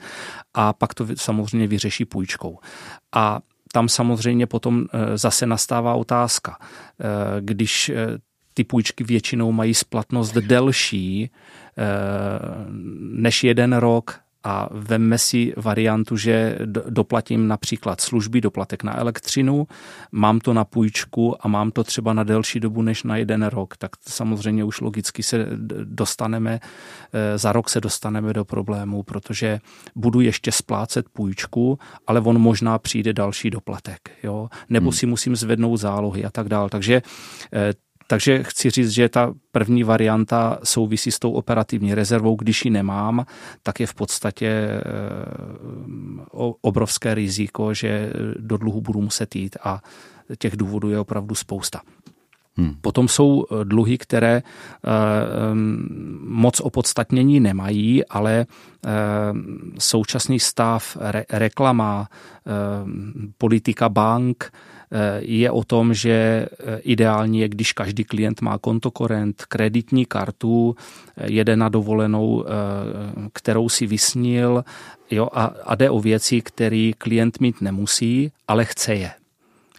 [0.55, 2.59] a pak to samozřejmě vyřeší půjčkou.
[3.15, 3.41] A
[3.73, 7.05] tam samozřejmě potom eh, zase nastává otázka, eh,
[7.41, 8.19] když eh,
[8.55, 11.31] ty půjčky většinou mají splatnost delší
[13.13, 19.67] než jeden rok a vemme si variantu, že doplatím například služby, doplatek na elektřinu,
[20.13, 23.77] mám to na půjčku a mám to třeba na delší dobu než na jeden rok,
[23.77, 25.47] tak samozřejmě už logicky se
[25.85, 26.61] dostaneme,
[27.13, 29.61] e, za rok se dostaneme do problému, protože
[29.97, 34.49] budu ještě splácet půjčku, ale on možná přijde další doplatek, jo?
[34.69, 34.93] nebo hmm.
[34.93, 36.71] si musím zvednout zálohy a tak dále.
[36.71, 37.03] Takže
[37.53, 37.75] e,
[38.11, 42.37] takže chci říct, že ta první varianta souvisí s tou operativní rezervou.
[42.37, 43.27] Když ji nemám,
[43.63, 44.83] tak je v podstatě eh,
[46.61, 49.83] obrovské riziko, že do dluhu budu muset jít a
[50.39, 51.81] těch důvodů je opravdu spousta.
[52.57, 52.75] Hmm.
[52.81, 54.91] Potom jsou eh, dluhy, které eh,
[56.27, 58.47] moc opodstatnění nemají, ale
[59.79, 60.97] současný stav,
[61.31, 62.09] reklama,
[63.39, 64.53] politika bank,
[65.19, 70.77] je o tom, že eh, ideální je, když každý klient má kontokorent, kreditní kartu,
[71.17, 72.51] eh, jede na dovolenou, eh,
[73.33, 74.65] kterou si vysnil
[75.11, 79.11] jo, a, a jde o věci, které klient mít nemusí, ale chce je.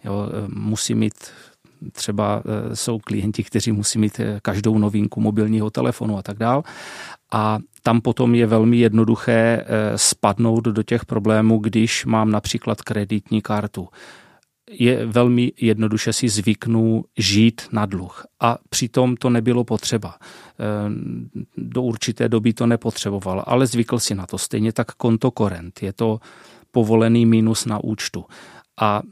[0.04, 1.14] Jo, musí mít
[1.92, 2.42] třeba
[2.74, 6.62] jsou klienti, kteří musí mít každou novinku mobilního telefonu a tak dál.
[7.32, 9.64] A tam potom je velmi jednoduché
[9.96, 13.88] spadnout do těch problémů, když mám například kreditní kartu
[14.72, 18.24] je velmi jednoduše si zvyknu žít na dluh.
[18.40, 20.14] A přitom to nebylo potřeba.
[20.58, 24.38] Ehm, do určité doby to nepotřeboval, ale zvykl si na to.
[24.38, 25.82] Stejně tak kontokorent.
[25.82, 26.20] Je to
[26.70, 28.24] povolený mínus na účtu
[28.80, 29.02] a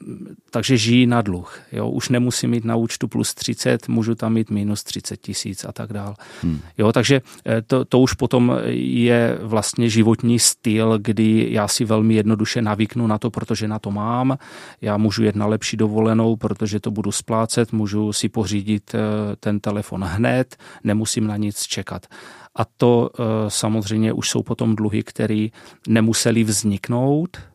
[0.50, 1.58] takže žijí na dluh.
[1.72, 1.90] Jo?
[1.90, 5.92] Už nemusím mít na účtu plus 30, můžu tam mít minus 30 tisíc a tak
[5.92, 6.14] dál.
[6.42, 6.60] Hmm.
[6.78, 12.14] Jo, takže eh, to, to už potom je vlastně životní styl, kdy já si velmi
[12.14, 14.38] jednoduše navyknu na to, protože na to mám.
[14.80, 19.00] Já můžu jet na lepší dovolenou, protože to budu splácet, můžu si pořídit eh,
[19.40, 22.06] ten telefon hned, nemusím na nic čekat.
[22.54, 25.46] A to eh, samozřejmě už jsou potom dluhy, které
[25.88, 27.49] nemuseli vzniknout,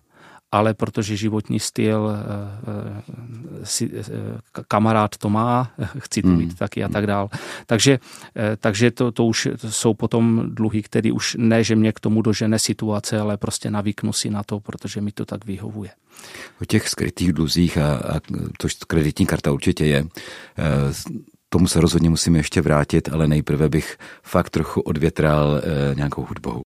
[0.52, 2.18] ale protože životní styl, eh,
[3.62, 4.04] eh, si, eh,
[4.68, 6.56] kamarád to má, chci to mít hmm.
[6.56, 7.30] taky a tak dál.
[7.66, 8.00] Takže,
[8.58, 12.60] takže to, to už jsou potom dluhy, které už ne, že mě k tomu dožene
[12.60, 15.90] situace, ale prostě navyknu si na to, protože mi to tak vyhovuje.
[16.62, 18.20] O těch skrytých dluzích, a, a
[18.60, 20.06] to kreditní karta určitě je,
[21.50, 25.62] tomu se rozhodně musíme ještě vrátit, ale nejprve bych fakt trochu odvětral
[25.96, 26.65] nějakou hudbou.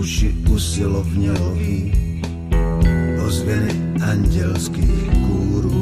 [0.00, 1.92] uši usilovně loví
[3.26, 5.79] ozvěny andělských kůrů.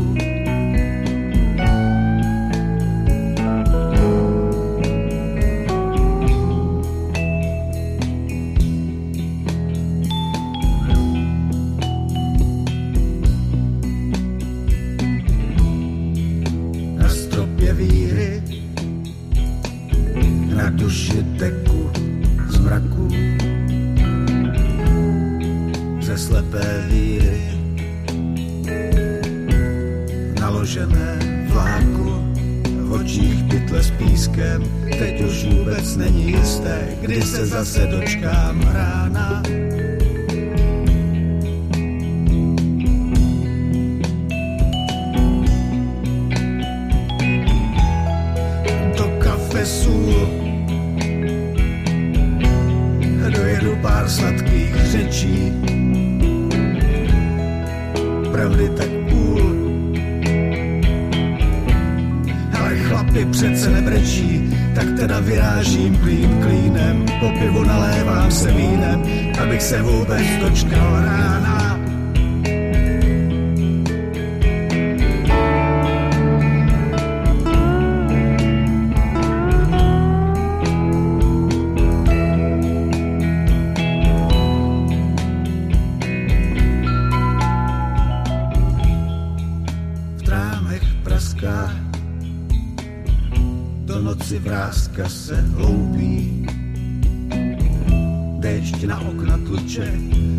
[98.79, 99.91] Déšť na okna tluče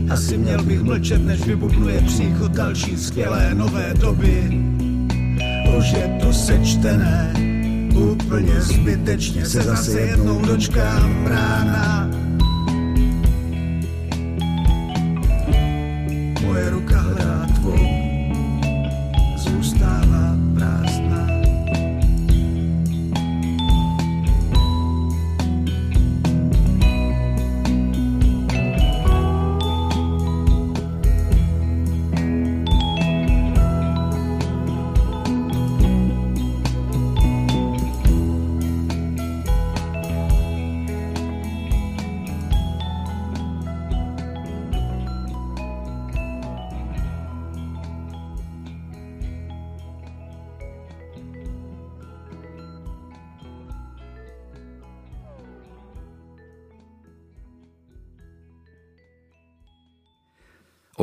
[0.09, 4.63] asi měl bych mlčet než vybubnuje příchod další skvělé nové doby.
[5.77, 7.33] Už je to sečtené
[7.95, 12.09] úplně zbytečně se zase jednou dočkám rána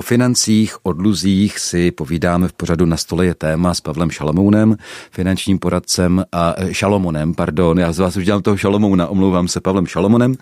[0.07, 4.77] financích, o dluzích si povídáme v pořadu Na stole je téma s Pavlem Šalomounem,
[5.11, 9.87] finančním poradcem a Šalomonem, pardon, já z vás už dělám toho Šalomouna, omlouvám se Pavlem
[9.87, 10.35] Šalomonem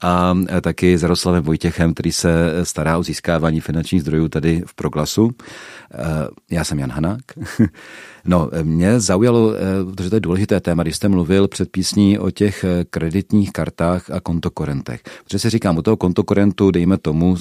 [0.00, 2.30] a taky s Jaroslavem Vojtěchem, který se
[2.62, 5.30] stará o získávání finančních zdrojů tady v Proglasu.
[6.50, 7.22] Já jsem Jan Hanák.
[8.24, 9.52] No, mě zaujalo,
[9.94, 14.20] protože to je důležité téma, když jste mluvil před písní o těch kreditních kartách a
[14.20, 15.02] kontokorentech.
[15.24, 17.36] Protože si říkám, u toho kontokorentu, dejme tomu,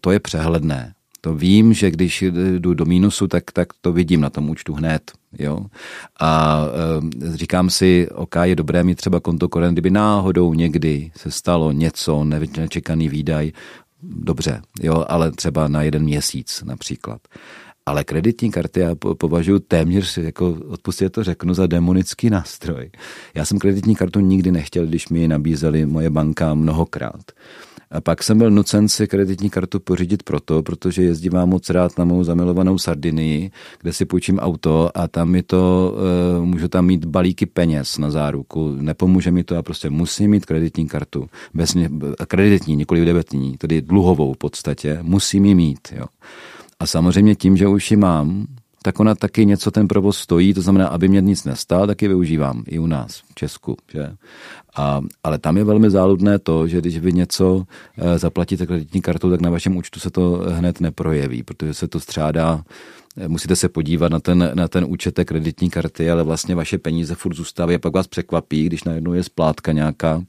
[0.00, 0.92] to je přehledné.
[1.20, 2.22] To vím, že když
[2.58, 5.12] jdu do mínusu, tak, tak to vidím na tom účtu hned.
[5.38, 5.60] Jo?
[6.20, 6.62] A
[7.32, 12.24] e, říkám si, OK, je dobré mít třeba kontokorent, kdyby náhodou někdy se stalo něco,
[12.24, 13.52] nečekaný výdaj,
[14.02, 17.20] dobře, jo, ale třeba na jeden měsíc například.
[17.88, 22.90] Ale kreditní karty já považuji téměř, jako odpustě to řeknu, za demonický nástroj.
[23.34, 27.22] Já jsem kreditní kartu nikdy nechtěl, když mi ji nabízeli moje banka mnohokrát.
[27.90, 32.04] A pak jsem byl nucen si kreditní kartu pořídit proto, protože jezdívám moc rád na
[32.04, 35.94] mou zamilovanou Sardinii, kde si půjčím auto a tam mi to,
[36.38, 38.72] uh, můžu tam mít balíky peněz na záruku.
[38.80, 41.26] Nepomůže mi to, a prostě musím mít kreditní kartu.
[41.54, 41.76] Bez
[42.28, 45.88] kreditní, nikoli debetní, tedy dluhovou v podstatě, musím ji mít.
[45.96, 46.04] Jo.
[46.80, 48.46] A samozřejmě tím, že už ji mám,
[48.82, 52.64] tak ona taky něco ten provoz stojí, to znamená, aby mě nic nestal, taky využívám
[52.66, 53.76] i u nás v Česku.
[53.92, 54.10] Že?
[54.76, 57.64] A, ale tam je velmi záludné to, že když vy něco
[57.98, 62.00] e, zaplatíte kreditní kartou, tak na vašem účtu se to hned neprojeví, protože se to
[62.00, 62.64] střádá
[63.26, 67.14] musíte se podívat na ten, na ten účet té kreditní karty, ale vlastně vaše peníze
[67.14, 70.22] furt zůstávají a pak vás překvapí, když najednou je splátka nějaká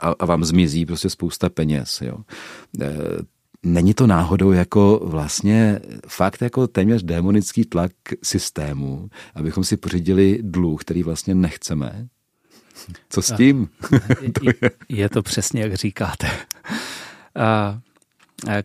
[0.00, 2.02] a, a vám zmizí prostě spousta peněz.
[2.02, 2.18] Jo.
[3.66, 7.92] Není to náhodou jako vlastně fakt jako téměř démonický tlak
[8.22, 12.08] systému, abychom si pořídili dluh, který vlastně nechceme?
[13.08, 13.68] Co s tím?
[14.42, 14.54] je,
[14.88, 16.30] je to přesně, jak říkáte.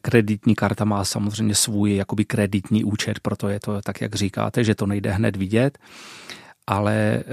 [0.01, 4.75] Kreditní karta má samozřejmě svůj jakoby kreditní účet, proto je to tak, jak říkáte, že
[4.75, 5.77] to nejde hned vidět,
[6.67, 7.23] ale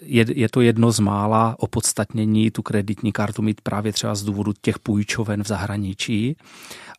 [0.00, 4.52] je, je to jedno z mála opodstatnění tu kreditní kartu mít právě třeba z důvodu
[4.62, 6.36] těch půjčoven v zahraničí,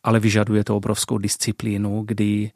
[0.02, 2.50] ale vyžaduje to obrovskou disciplínu, kdy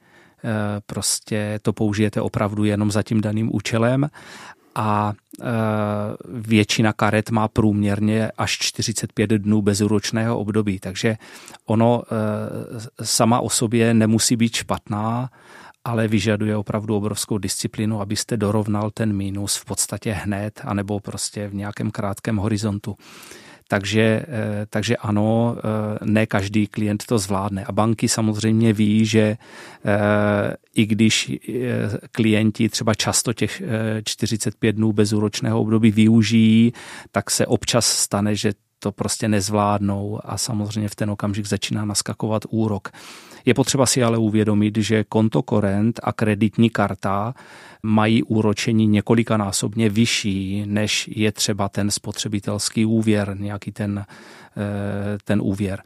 [0.87, 4.11] prostě to použijete opravdu jenom za tím daným účelem
[4.75, 5.13] a
[6.29, 11.17] většina karet má průměrně až 45 dnů bezúročného období, takže
[11.67, 12.03] ono
[13.03, 15.31] sama o sobě nemusí být špatná,
[15.89, 21.55] ale vyžaduje opravdu obrovskou disciplínu, abyste dorovnal ten mínus v podstatě hned, anebo prostě v
[21.55, 22.97] nějakém krátkém horizontu.
[23.69, 27.65] Takže, eh, takže ano, eh, ne každý klient to zvládne.
[27.65, 31.33] A banky samozřejmě ví, že eh, i když
[32.13, 33.63] klienti třeba často těch
[34.05, 36.73] 45 dnů bezúročného období využijí,
[37.13, 42.43] tak se občas stane, že to prostě nezvládnou a samozřejmě v ten okamžik začíná naskakovat
[42.49, 42.89] úrok.
[43.49, 47.35] Je potřeba si ale uvědomit, že konto korent a kreditní karta
[47.83, 54.05] mají úročení několikanásobně vyšší, než je třeba ten spotřebitelský úvěr, nějaký ten,
[54.57, 55.83] eh, ten úvěr.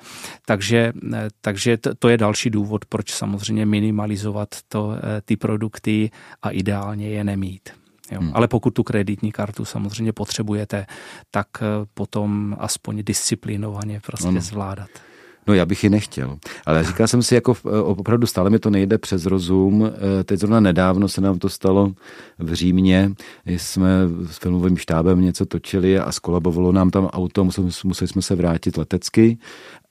[0.46, 6.10] Takže, eh, takže to je další důvod, proč samozřejmě minimalizovat to, eh, ty produkty
[6.42, 7.70] a ideálně je nemít.
[8.10, 8.20] Jo.
[8.20, 8.30] Hmm.
[8.34, 10.86] Ale pokud tu kreditní kartu samozřejmě potřebujete,
[11.30, 11.46] tak
[11.94, 14.40] potom aspoň disciplinovaně prostě ano.
[14.40, 14.90] zvládat.
[15.46, 16.38] No já bych ji nechtěl.
[16.66, 19.90] Ale říkal jsem si, jako opravdu stále mi to nejde přes rozum.
[20.20, 21.92] E, teď zrovna nedávno se nám to stalo
[22.38, 23.12] v Římě.
[23.46, 23.88] Jsme
[24.26, 29.38] s filmovým štábem něco točili a skolabovalo nám tam auto, museli, jsme se vrátit letecky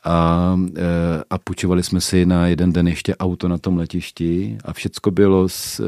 [0.03, 4.73] a, e, a půjčovali jsme si na jeden den ještě auto na tom letišti a
[4.73, 5.81] všecko bylo z,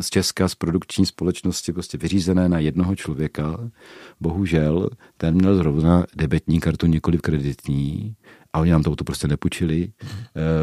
[0.00, 3.58] z Česka, z produkční společnosti prostě vyřízené na jednoho člověka.
[4.20, 8.14] Bohužel, ten měl zrovna debetní kartu, několik kreditní
[8.54, 9.88] a oni nám to auto prostě nepůjčili.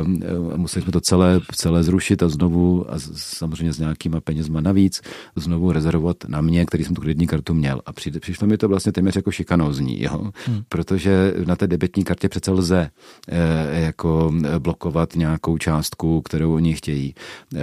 [0.03, 0.21] Mm.
[0.55, 5.01] Museli jsme to celé, celé zrušit a znovu, a samozřejmě s nějakýma penězma navíc,
[5.35, 7.81] znovu rezervovat na mě, který jsem tu kreditní kartu měl.
[7.85, 10.31] A přišlo mi to vlastně téměř jako šikanózní, jo?
[10.45, 10.61] Hmm.
[10.69, 12.89] protože na té debetní kartě přece lze
[13.29, 17.15] eh, jako blokovat nějakou částku, kterou oni chtějí,
[17.55, 17.59] eh,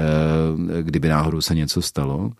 [0.82, 2.32] kdyby náhodou se něco stalo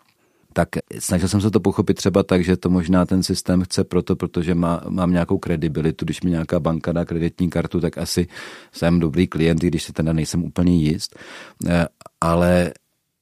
[0.59, 4.17] tak snažil jsem se to pochopit třeba tak, že to možná ten systém chce proto,
[4.17, 8.27] protože má, mám nějakou kredibilitu, když mi nějaká banka dá kreditní kartu, tak asi
[8.73, 11.17] jsem dobrý klient, když se teda nejsem úplně jist,
[11.67, 11.87] eh,
[12.21, 12.73] ale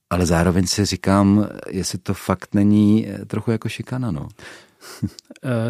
[0.09, 4.27] ale zároveň si říkám, jestli to fakt není trochu jako šikana, no.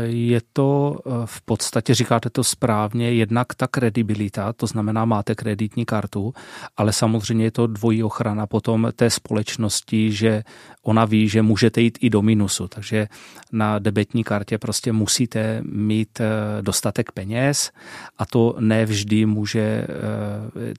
[0.04, 5.86] Je to eh, v podstatě, říkáte to správně, jednak ta kredibilita, to znamená, máte kreditní
[5.86, 6.34] kartu,
[6.78, 10.44] ale samozřejmě je to dvojí ochrana potom té společnosti, že
[10.84, 13.08] ona ví, že můžete jít i do minusu, takže
[13.52, 17.72] na debetní kartě prostě musíte mít eh, dostatek peněz
[18.18, 19.88] a to nevždy může eh,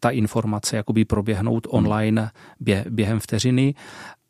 [0.01, 2.31] ta informace jakoby proběhnout online
[2.91, 3.75] během vteřiny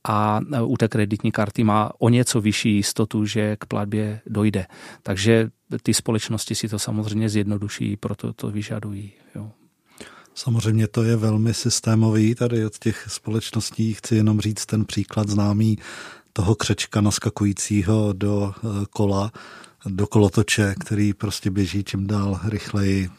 [0.08, 4.66] a u té kreditní karty má o něco vyšší jistotu, že k platbě dojde.
[5.02, 5.50] Takže
[5.82, 9.12] ty společnosti si to samozřejmě zjednoduší, proto to vyžadují.
[9.34, 9.50] Jo.
[10.34, 13.94] Samozřejmě to je velmi systémový tady od těch společností.
[13.94, 15.78] Chci jenom říct ten příklad známý
[16.32, 19.32] toho křečka naskakujícího do eh, kola,
[19.86, 23.10] do kolotoče, který prostě běží čím dál rychleji,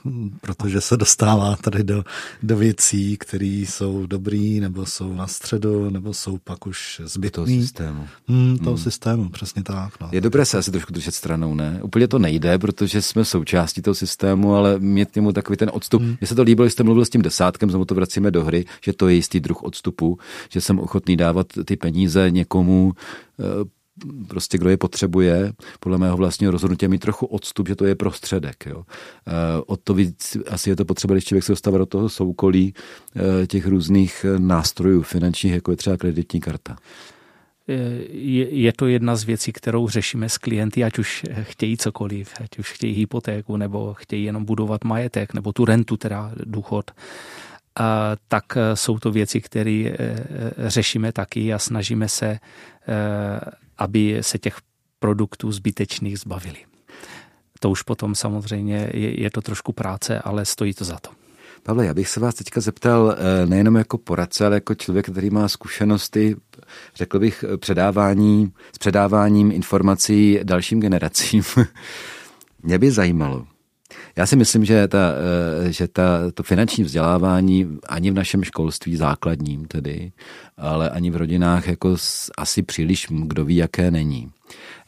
[0.42, 2.04] protože se dostává tady do,
[2.44, 7.32] do věcí, které jsou dobrý, nebo jsou na středu, nebo jsou pak už zbytný.
[7.32, 8.08] Toho systému.
[8.28, 8.84] Hmm, toho hmm.
[8.84, 9.94] systému, přesně tak.
[10.02, 10.10] No.
[10.12, 11.80] Je dobré se asi trošku držet stranou, ne?
[11.84, 16.02] Úplně to nejde, protože jsme součástí toho systému, ale mít němu takový ten odstup.
[16.02, 16.16] Hmm.
[16.20, 18.94] Mně se to líbilo, jste mluvil s tím desátkem, znovu to vracíme do hry, že
[18.94, 20.18] to je jistý druh odstupu,
[20.50, 22.94] že jsem ochotný dávat ty peníze někomu,
[23.40, 23.79] eh,
[24.28, 28.66] prostě kdo je potřebuje, podle mého vlastního rozhodnutí mít trochu odstup, že to je prostředek.
[28.66, 28.84] Jo.
[29.28, 32.74] E, o to víc asi je to potřeba, když člověk se dostává do toho soukolí
[33.44, 36.76] e, těch různých nástrojů finančních, jako je třeba kreditní karta.
[38.12, 42.72] Je, to jedna z věcí, kterou řešíme s klienty, ať už chtějí cokoliv, ať už
[42.72, 46.92] chtějí hypotéku, nebo chtějí jenom budovat majetek, nebo tu rentu, teda důchod
[48.28, 48.44] tak
[48.74, 49.96] jsou to věci, které
[50.58, 52.40] řešíme taky a snažíme se
[53.80, 54.58] aby se těch
[55.00, 56.58] produktů zbytečných zbavili.
[57.60, 61.10] To už potom samozřejmě je, je to trošku práce, ale stojí to za to.
[61.64, 65.30] Pavle, já bych se vás teďka zeptal eh, nejenom jako poradce, ale jako člověk, který
[65.30, 66.36] má zkušenosti,
[66.96, 71.44] řekl bych, předávání, s předáváním informací dalším generacím.
[72.64, 73.48] Mě by zajímalo,
[74.20, 75.14] Já si myslím, že, ta,
[75.68, 80.12] eh, že ta, to finanční vzdělávání ani v našem školství základním tedy,
[80.58, 81.96] ale ani v rodinách jako
[82.38, 84.30] asi příliš kdo ví, jaké není.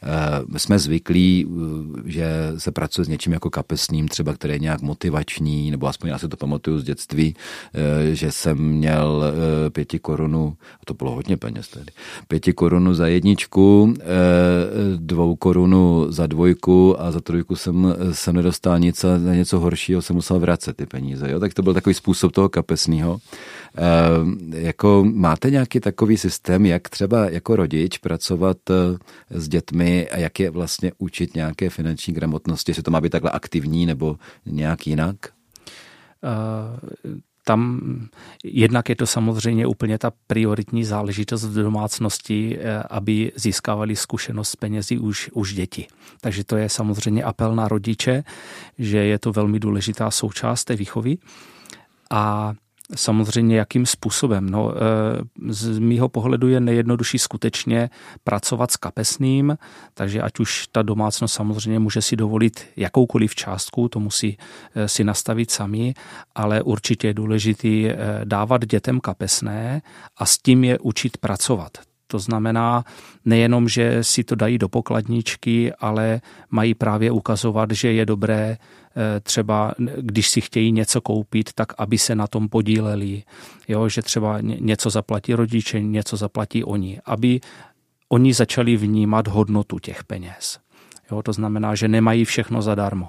[0.02, 4.82] Eh, jsme zvyklí, eh, že se pracuje s něčím jako kapesným, třeba který je nějak
[4.82, 7.34] motivační, nebo aspoň já si to pamatuju z dětství,
[8.12, 9.24] že jsem měl
[9.72, 11.92] pěti korunu, to bylo hodně peněz tedy,
[12.28, 13.94] pěti korunu za jedničku,
[14.96, 20.02] dvou korunu za dvojku a za trojku jsem, jsem nedostal nic a za něco horšího
[20.02, 21.30] jsem musel vracet ty peníze.
[21.30, 21.40] Jo?
[21.40, 23.18] Tak to byl takový způsob toho kapesního.
[24.50, 28.56] Jako máte nějaký takový systém, jak třeba jako rodič pracovat
[29.30, 33.30] s dětmi a jak je vlastně učit nějaké finanční gramotnosti, jestli to má být takhle
[33.30, 34.16] aktivní nebo
[34.46, 35.16] nějak jinak?
[36.22, 37.80] Uh, tam
[38.42, 44.56] jednak je to samozřejmě úplně ta prioritní záležitost v domácnosti, eh, aby získávali zkušenost s
[44.56, 45.86] penězi už, už děti.
[46.20, 48.24] Takže to je samozřejmě apel na rodiče,
[48.78, 51.18] že je to velmi důležitá součást té výchovy.
[52.10, 52.54] A
[52.94, 54.50] Samozřejmě jakým způsobem?
[54.50, 54.82] No, eh,
[55.48, 57.90] z mýho pohledu je nejjednodušší skutečně
[58.24, 59.58] pracovat s kapesným,
[59.94, 64.38] takže ať už ta domácnost samozřejmě může si dovolit jakoukoliv částku, to musí
[64.74, 65.94] eh, si nastavit sami,
[66.34, 69.82] ale určitě je důležitý eh, dávat dětem kapesné
[70.16, 71.70] a s tím je učit pracovat.
[72.12, 72.84] To znamená
[73.24, 76.20] nejenom, že si to dají do pokladničky, ale
[76.50, 78.56] mají právě ukazovat, že je dobré
[79.22, 83.22] třeba, když si chtějí něco koupit, tak aby se na tom podíleli.
[83.68, 87.00] Jo, že třeba něco zaplatí rodiče, něco zaplatí oni.
[87.04, 87.40] Aby
[88.08, 90.58] oni začali vnímat hodnotu těch peněz.
[91.10, 93.08] Jo, to znamená, že nemají všechno zadarmo.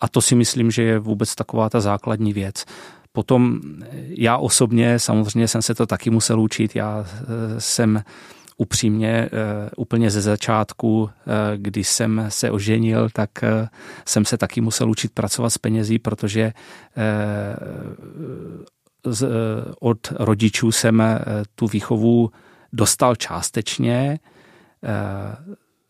[0.00, 2.64] A to si myslím, že je vůbec taková ta základní věc.
[3.12, 3.60] Potom
[4.08, 6.76] já osobně samozřejmě jsem se to taky musel učit.
[6.76, 8.02] Já eh, jsem
[8.56, 9.28] upřímně eh,
[9.76, 13.30] úplně ze začátku, eh, když jsem se oženil, tak
[14.06, 16.52] jsem se taky musel učit pracovat s penězí, protože
[19.80, 21.02] od rodičů jsem
[21.54, 22.30] tu výchovu
[22.72, 24.18] dostal částečně,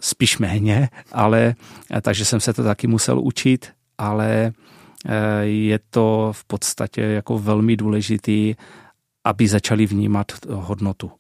[0.01, 1.55] spíš méně, ale
[2.03, 4.53] takže jsem se to taky musel učit, ale
[5.43, 8.55] je to v podstatě jako velmi důležitý,
[9.25, 11.11] aby začali vnímat hodnotu.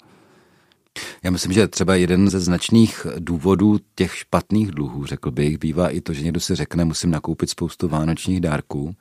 [1.23, 6.01] Já myslím, že třeba jeden ze značných důvodů těch špatných dluhů, řekl bych, bývá i
[6.01, 8.95] to, že někdo si řekne, musím nakoupit spoustu vánočních dárků,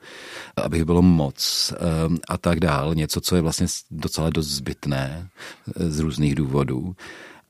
[0.56, 2.94] abych bylo moc ehm, a tak dál.
[2.94, 5.28] Něco, co je vlastně docela dost zbytné
[5.76, 6.96] eh, z různých důvodů.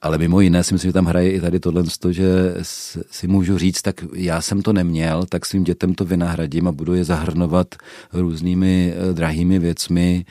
[0.03, 2.55] Ale mimo jiné si myslím, že tam hraje i tady tohle, že
[3.11, 6.94] si můžu říct, tak já jsem to neměl, tak svým dětem to vynahradím a budu
[6.94, 7.74] je zahrnovat
[8.12, 10.24] různými eh, drahými věcmi.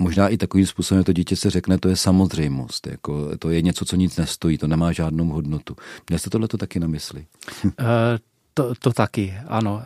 [0.00, 3.62] Eh, možná i takovým způsobem to dítě se řekne, to je samozřejmost, jako, to je
[3.62, 5.76] něco, co nic nestojí, to nemá žádnou hodnotu.
[6.08, 7.26] Měl jste tohle taky na mysli?
[7.64, 7.70] Uh...
[8.54, 9.82] To, to taky, ano.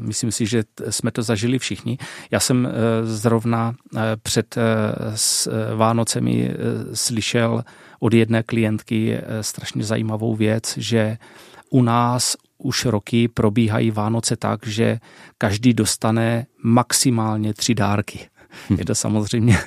[0.00, 1.98] Myslím si, že jsme to zažili všichni.
[2.30, 2.68] Já jsem
[3.04, 3.74] zrovna
[4.22, 4.58] před
[5.76, 6.54] Vánocemi
[6.94, 7.64] slyšel
[8.00, 11.18] od jedné klientky eh, strašně zajímavou věc, že
[11.70, 14.98] u nás už roky probíhají Vánoce tak, že
[15.38, 18.28] každý dostane maximálně tři dárky.
[18.78, 19.58] Je to samozřejmě,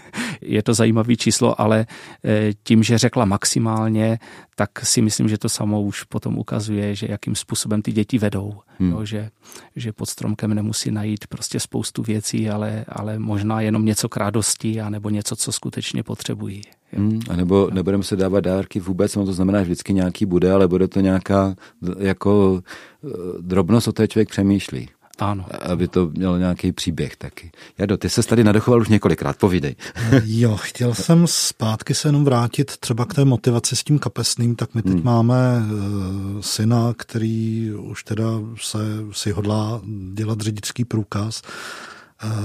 [0.41, 1.85] je to zajímavý číslo, ale
[2.25, 4.19] eh, tím, že řekla maximálně,
[4.55, 8.53] tak si myslím, že to samo už potom ukazuje, že jakým způsobem ty děti vedou.
[8.79, 8.91] Hmm.
[8.91, 9.29] Jo, že,
[9.75, 14.81] že pod stromkem nemusí najít prostě spoustu věcí, ale, ale možná jenom něco k radosti,
[14.81, 16.61] anebo něco, co skutečně potřebují.
[16.91, 20.51] Hmm, a nebo nebudeme se dávat dárky vůbec, no to znamená, že vždycky nějaký bude,
[20.51, 21.55] ale bude to nějaká
[21.99, 22.61] jako
[23.03, 23.09] eh,
[23.41, 24.89] drobnost, o té člověk přemýšlí.
[25.19, 25.45] Ano.
[25.61, 27.51] Aby to mělo nějaký příběh taky.
[27.77, 29.75] Jado, ty se tady nadechoval už několikrát, povídej.
[30.25, 34.75] jo, chtěl jsem zpátky se jenom vrátit třeba k té motivaci s tím kapesným, tak
[34.75, 35.03] my teď hmm.
[35.03, 38.25] máme uh, syna, který už teda
[38.61, 38.77] se,
[39.11, 39.81] si hodlá
[40.13, 41.41] dělat řidičský průkaz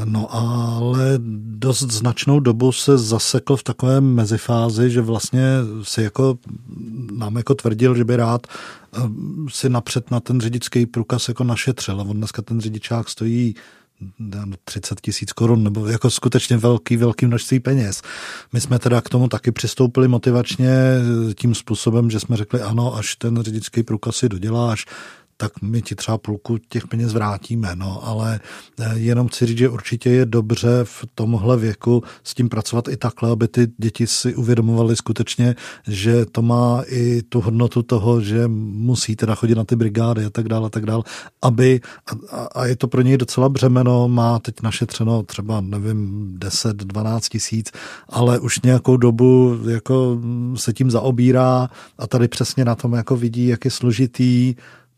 [0.05, 1.15] No ale
[1.59, 5.43] dost značnou dobu se zasekl v takové mezifázi, že vlastně
[5.83, 6.39] si jako
[7.13, 9.01] nám jako tvrdil, že by rád eh,
[9.49, 12.01] si napřed na ten řidičský průkaz jako našetřil.
[12.01, 13.55] A on dneska ten řidičák stojí
[14.65, 18.03] 30 tisíc korun, nebo jako skutečně velký, velký množství peněz.
[18.53, 20.75] My jsme teda k tomu taky přistoupili motivačně
[21.35, 24.87] tím způsobem, že jsme řekli ano, až ten řidičský průkaz si doděláš,
[25.37, 27.71] tak my ti třeba půlku těch peněz vrátíme.
[27.75, 28.41] No, ale
[28.81, 32.97] eh, jenom chci říct, že určitě je dobře v tomhle věku s tím pracovat i
[32.97, 35.55] takhle, aby ty děti si uvědomovaly skutečně,
[35.89, 40.31] že to má i tu hodnotu toho, že musí teda chodit na ty brigády a
[40.31, 41.03] tak dále, a tak dále,
[41.43, 41.81] aby,
[42.31, 47.73] a, a je to pro něj docela břemeno, má teď našetřeno třeba, nevím, 10-12 tisíc,
[48.09, 50.21] ale už nějakou dobu jako
[50.55, 51.69] se tím zaobírá
[51.99, 54.55] a tady přesně na tom jako vidí, jak je složitý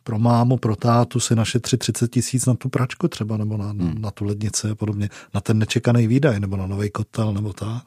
[0.07, 3.95] pro mámu, pro tátu si našetřit 30 tisíc na tu pračku třeba, nebo na, hmm.
[3.99, 7.83] na tu lednici a podobně, na ten nečekaný výdaj, nebo na nový kotel, nebo tak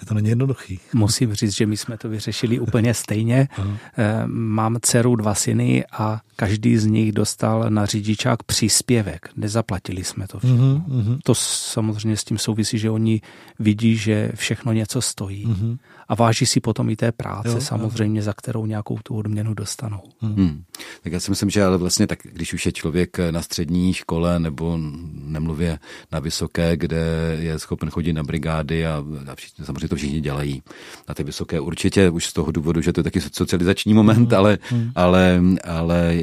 [0.00, 0.80] že to není jednoduchý.
[0.94, 3.48] Musím říct, že my jsme to vyřešili úplně stejně.
[3.98, 9.28] Eh, mám dceru dva syny a každý z nich dostal na řidičák příspěvek.
[9.36, 10.84] Nezaplatili jsme to všechno.
[10.88, 11.18] Mm-hmm.
[11.24, 13.20] To samozřejmě s tím souvisí, že oni
[13.58, 15.46] vidí, že všechno něco stojí.
[15.46, 15.78] Mm-hmm.
[16.08, 18.24] A váží si potom i té práce jo, samozřejmě, jo.
[18.24, 20.02] za kterou nějakou tu odměnu dostanou.
[20.20, 20.64] Hmm.
[21.02, 24.40] Tak já si myslím, že ale vlastně tak, když už je člověk na střední škole
[24.40, 24.78] nebo
[25.12, 25.78] nemluvě
[26.12, 30.62] na vysoké, kde je schopen chodit na brigády a, a všichni, samozřejmě to všichni dělají.
[31.08, 34.38] Na ty vysoké určitě už z toho důvodu, že to je taky socializační moment, hmm.
[34.38, 34.90] ale, hmm.
[34.94, 36.14] ale, ale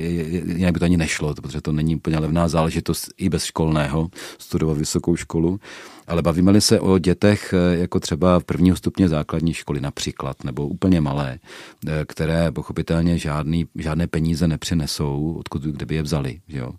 [0.45, 4.77] jinak by to ani nešlo, protože to není úplně levná záležitost i bez školného studovat
[4.77, 5.59] vysokou školu.
[6.08, 10.68] Ale bavíme-li se o dětech eh, jako třeba v prvního stupně základní školy například, nebo
[10.68, 11.39] úplně malé,
[11.88, 16.39] eh, které pochopitelně žádný, žádné peníze nepřinesou, odkud kdyby je vzali.
[16.47, 16.72] Že jo.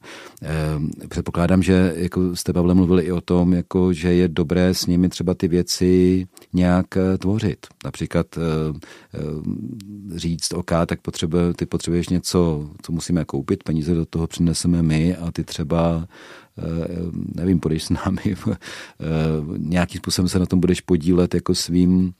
[0.43, 4.87] Eh, předpokládám, že jako jste, Pavle, mluvili i o tom, jako, že je dobré s
[4.87, 6.87] nimi třeba ty věci nějak
[7.18, 7.66] tvořit.
[7.85, 8.27] Například
[10.14, 15.16] říct, OK, tak potřebuje, ty potřebuješ něco, co musíme koupit, peníze do toho přineseme my
[15.16, 16.07] a ty třeba
[17.34, 18.57] nevím, půjdeš s námi, eh,
[19.57, 22.12] nějakým způsobem se na tom budeš podílet jako svým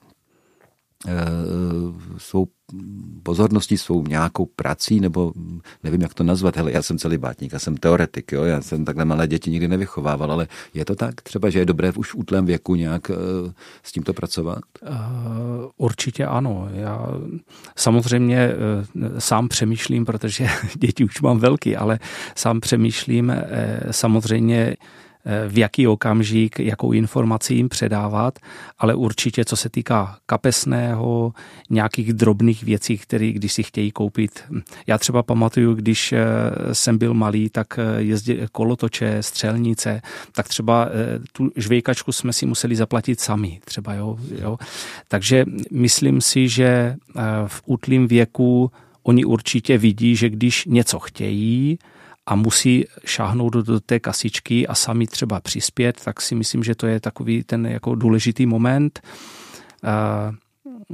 [1.07, 1.15] eh,
[2.17, 2.47] svou
[3.23, 5.33] pozorností, svou nějakou prací, nebo
[5.83, 6.57] nevím, jak to nazvat.
[6.57, 8.43] Hele, já jsem celý bátník, já jsem teoretik, jo?
[8.43, 11.91] já jsem takhle malé děti nikdy nevychovával, ale je to tak třeba, že je dobré
[11.91, 13.15] už v útlém věku nějak uh,
[13.83, 14.63] s tímto pracovat?
[14.81, 14.89] Uh,
[15.77, 16.69] určitě ano.
[16.73, 17.07] Já
[17.75, 18.49] samozřejmě
[18.95, 20.47] uh, sám přemýšlím, protože
[20.77, 21.99] děti už mám velký, ale
[22.35, 23.33] sám přemýšlím
[23.91, 24.75] samozřejmě Eh,
[25.47, 28.39] v jaký okamžik, jakou informaci jim předávat,
[28.77, 31.33] ale určitě, co se týká kapesného,
[31.69, 34.43] nějakých drobných věcí, které když si chtějí koupit.
[34.87, 36.21] Já třeba pamatuju, když eh,
[36.73, 40.01] jsem byl malý, tak eh, jezdil kolotoče, střelnice,
[40.31, 40.89] tak třeba
[41.31, 44.57] tu žvejkačku jsme si museli zaplatit sami, třeba jo, jo.
[45.07, 46.95] Takže myslím si, že
[47.47, 48.71] v útlým věku
[49.03, 51.79] oni určitě vidí, že když něco chtějí,
[52.25, 56.75] a musí šáhnout do, do té kasičky a sami třeba přispět, tak si myslím, že
[56.75, 59.01] to je takový ten jako důležitý moment.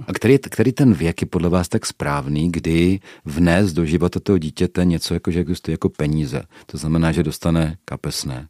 [0.08, 4.38] A který, který ten věk je podle vás tak správný, kdy vnést do života toho
[4.38, 6.44] dítěte něco, jako že existuje jako peníze?
[6.66, 8.48] To znamená, že dostane kapesné.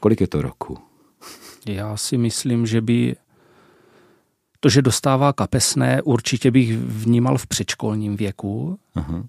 [0.00, 0.78] Kolik je to roku?
[1.66, 3.16] Já si myslím, že by
[4.60, 8.78] to, že dostává kapesné, určitě bych vnímal v předškolním věku.
[8.94, 9.24] Aha.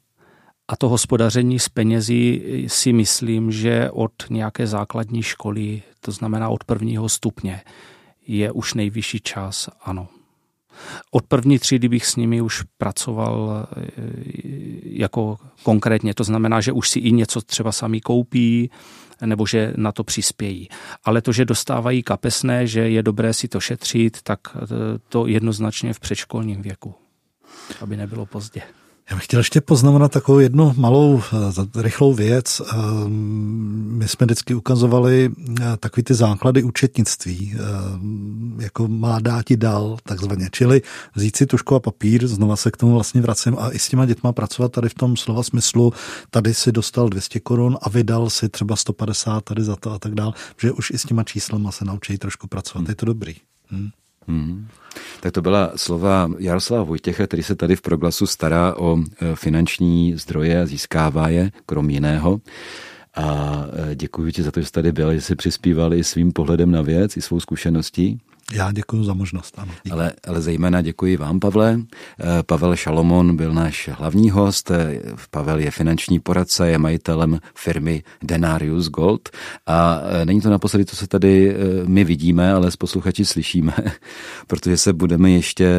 [0.67, 6.63] A to hospodaření s penězi si myslím, že od nějaké základní školy, to znamená od
[6.63, 7.61] prvního stupně,
[8.27, 10.07] je už nejvyšší čas, ano.
[11.11, 13.85] Od první třídy bych s nimi už pracoval e,
[14.83, 18.71] jako konkrétně, to znamená, že už si i něco třeba sami koupí,
[19.25, 20.69] nebo že na to přispějí.
[21.03, 24.59] Ale to, že dostávají kapesné, že je dobré si to šetřit, tak e,
[25.09, 26.95] to jednoznačně v předškolním věku,
[27.81, 28.61] aby nebylo pozdě.
[29.09, 32.61] Já bych chtěl ještě poznamenat takovou jednu malou eh, rychlou věc.
[32.61, 32.75] Eh,
[33.07, 35.31] my jsme vždycky ukazovali
[35.61, 37.55] eh, takový ty základy účetnictví,
[38.59, 40.49] jako má dáti dal, takzvaně.
[40.51, 40.81] Čili
[41.15, 44.05] vzít si tušku a papír, znova se k tomu vlastně vracím a i s těma
[44.05, 45.93] dětma pracovat tady v tom slova smyslu,
[46.29, 50.15] tady si dostal 200 korun a vydal si třeba 150 tady za to a tak
[50.15, 52.81] dál, že už i s těma číslama se naučí trošku pracovat.
[52.81, 52.89] Hmm.
[52.89, 53.35] Je to dobrý.
[53.67, 53.89] Hmm.
[54.27, 54.67] Hmm.
[55.19, 60.13] Tak to byla slova Jaroslava Vojtěcha, který se tady v proglasu stará o e, finanční
[60.17, 62.41] zdroje a získává je, krom jiného.
[63.15, 66.71] A e, děkuji ti za to, že jsi tady byl, že jsi přispívali svým pohledem
[66.71, 68.19] na věc i svou zkušeností.
[68.53, 69.53] Já děkuji za možnost.
[69.57, 69.71] Ano.
[69.91, 71.79] Ale, ale zejména děkuji vám, Pavle.
[72.19, 74.71] Eh, Pavel Šalomon byl náš hlavní host.
[74.71, 79.29] Eh, Pavel je finanční poradce, je majitelem firmy Denarius Gold.
[79.65, 83.73] A eh, není to naposledy, co se tady my vidíme, ale s posluchači slyšíme,
[84.47, 85.69] protože se budeme ještě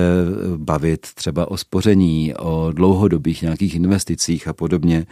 [0.57, 5.07] bavit třeba o spoření, o dlouhodobých nějakých investicích a podobně.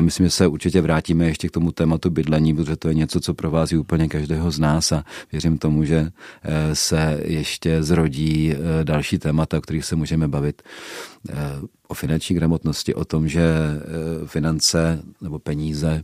[0.00, 3.34] Myslím, že se určitě vrátíme ještě k tomu tématu bydlení, protože to je něco, co
[3.34, 6.10] provází úplně každého z nás a věřím tomu, že
[6.80, 10.62] se ještě zrodí eh, další témata, o kterých se můžeme bavit.
[11.28, 11.34] Eh,
[11.88, 16.02] o finanční gramotnosti, o tom, že eh, finance nebo peníze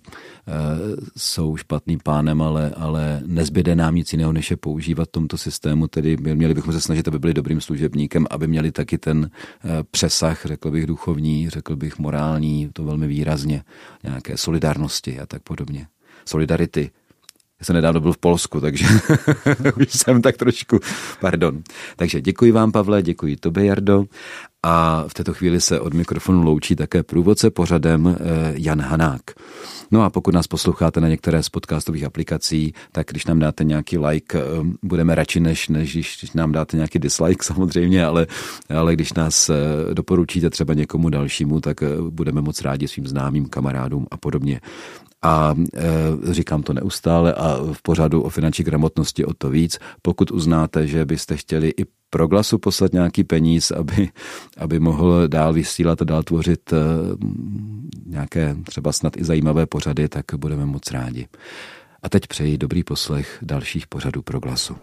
[1.16, 5.88] jsou špatným pánem, ale, ale nezbyde nám nic jiného, než je používat v tomto systému.
[5.88, 9.30] Tedy měli bychom se snažit, aby byli dobrým služebníkem, aby měli taky ten
[9.90, 13.62] přesah, řekl bych duchovní, řekl bych morální, to velmi výrazně,
[14.04, 15.86] nějaké solidárnosti a tak podobně.
[16.26, 16.90] Solidarity
[17.60, 18.86] Já jsem nedávno byl v Polsku, takže
[19.76, 20.78] už jsem tak trošku,
[21.20, 21.62] pardon.
[21.96, 24.04] Takže děkuji vám, Pavle, děkuji tobě, Jardo.
[24.62, 29.20] A v této chvíli se od mikrofonu loučí také průvodce pořadem eh, Jan Hanák.
[29.90, 33.98] No a pokud nás posloucháte na některé z podcastových aplikací, tak když nám dáte nějaký
[33.98, 34.42] like, eh,
[34.82, 38.26] budeme radši, než, než když nám dáte nějaký dislike samozřejmě, ale,
[38.68, 39.54] ale když nás eh,
[39.94, 41.76] doporučíte třeba někomu dalšímu, tak
[42.10, 44.60] budeme moc rádi svým známým, kamarádům a podobně
[45.26, 49.78] a e, říkám to neustále a v pořadu o finanční gramotnosti o to víc.
[50.02, 54.08] Pokud uznáte, že byste chtěli i pro glasu poslat nějaký peníz, aby,
[54.58, 56.76] aby mohl dál vysílat a dál tvořit e,
[58.06, 61.26] nějaké třeba snad i zajímavé pořady, tak budeme moc rádi.
[62.02, 64.76] A teď přeji dobrý poslech dalších pořadů pro glasu.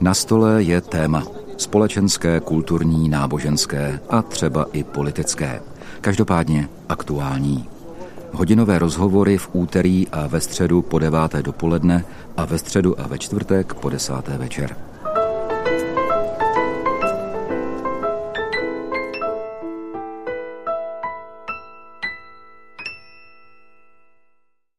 [0.00, 5.60] Na stole je téma společenské, kulturní, náboženské a třeba i politické.
[6.00, 7.68] Každopádně aktuální.
[8.32, 12.04] Hodinové rozhovory v úterý a ve středu po deváté dopoledne
[12.36, 14.76] a ve středu a ve čtvrtek po desáté večer.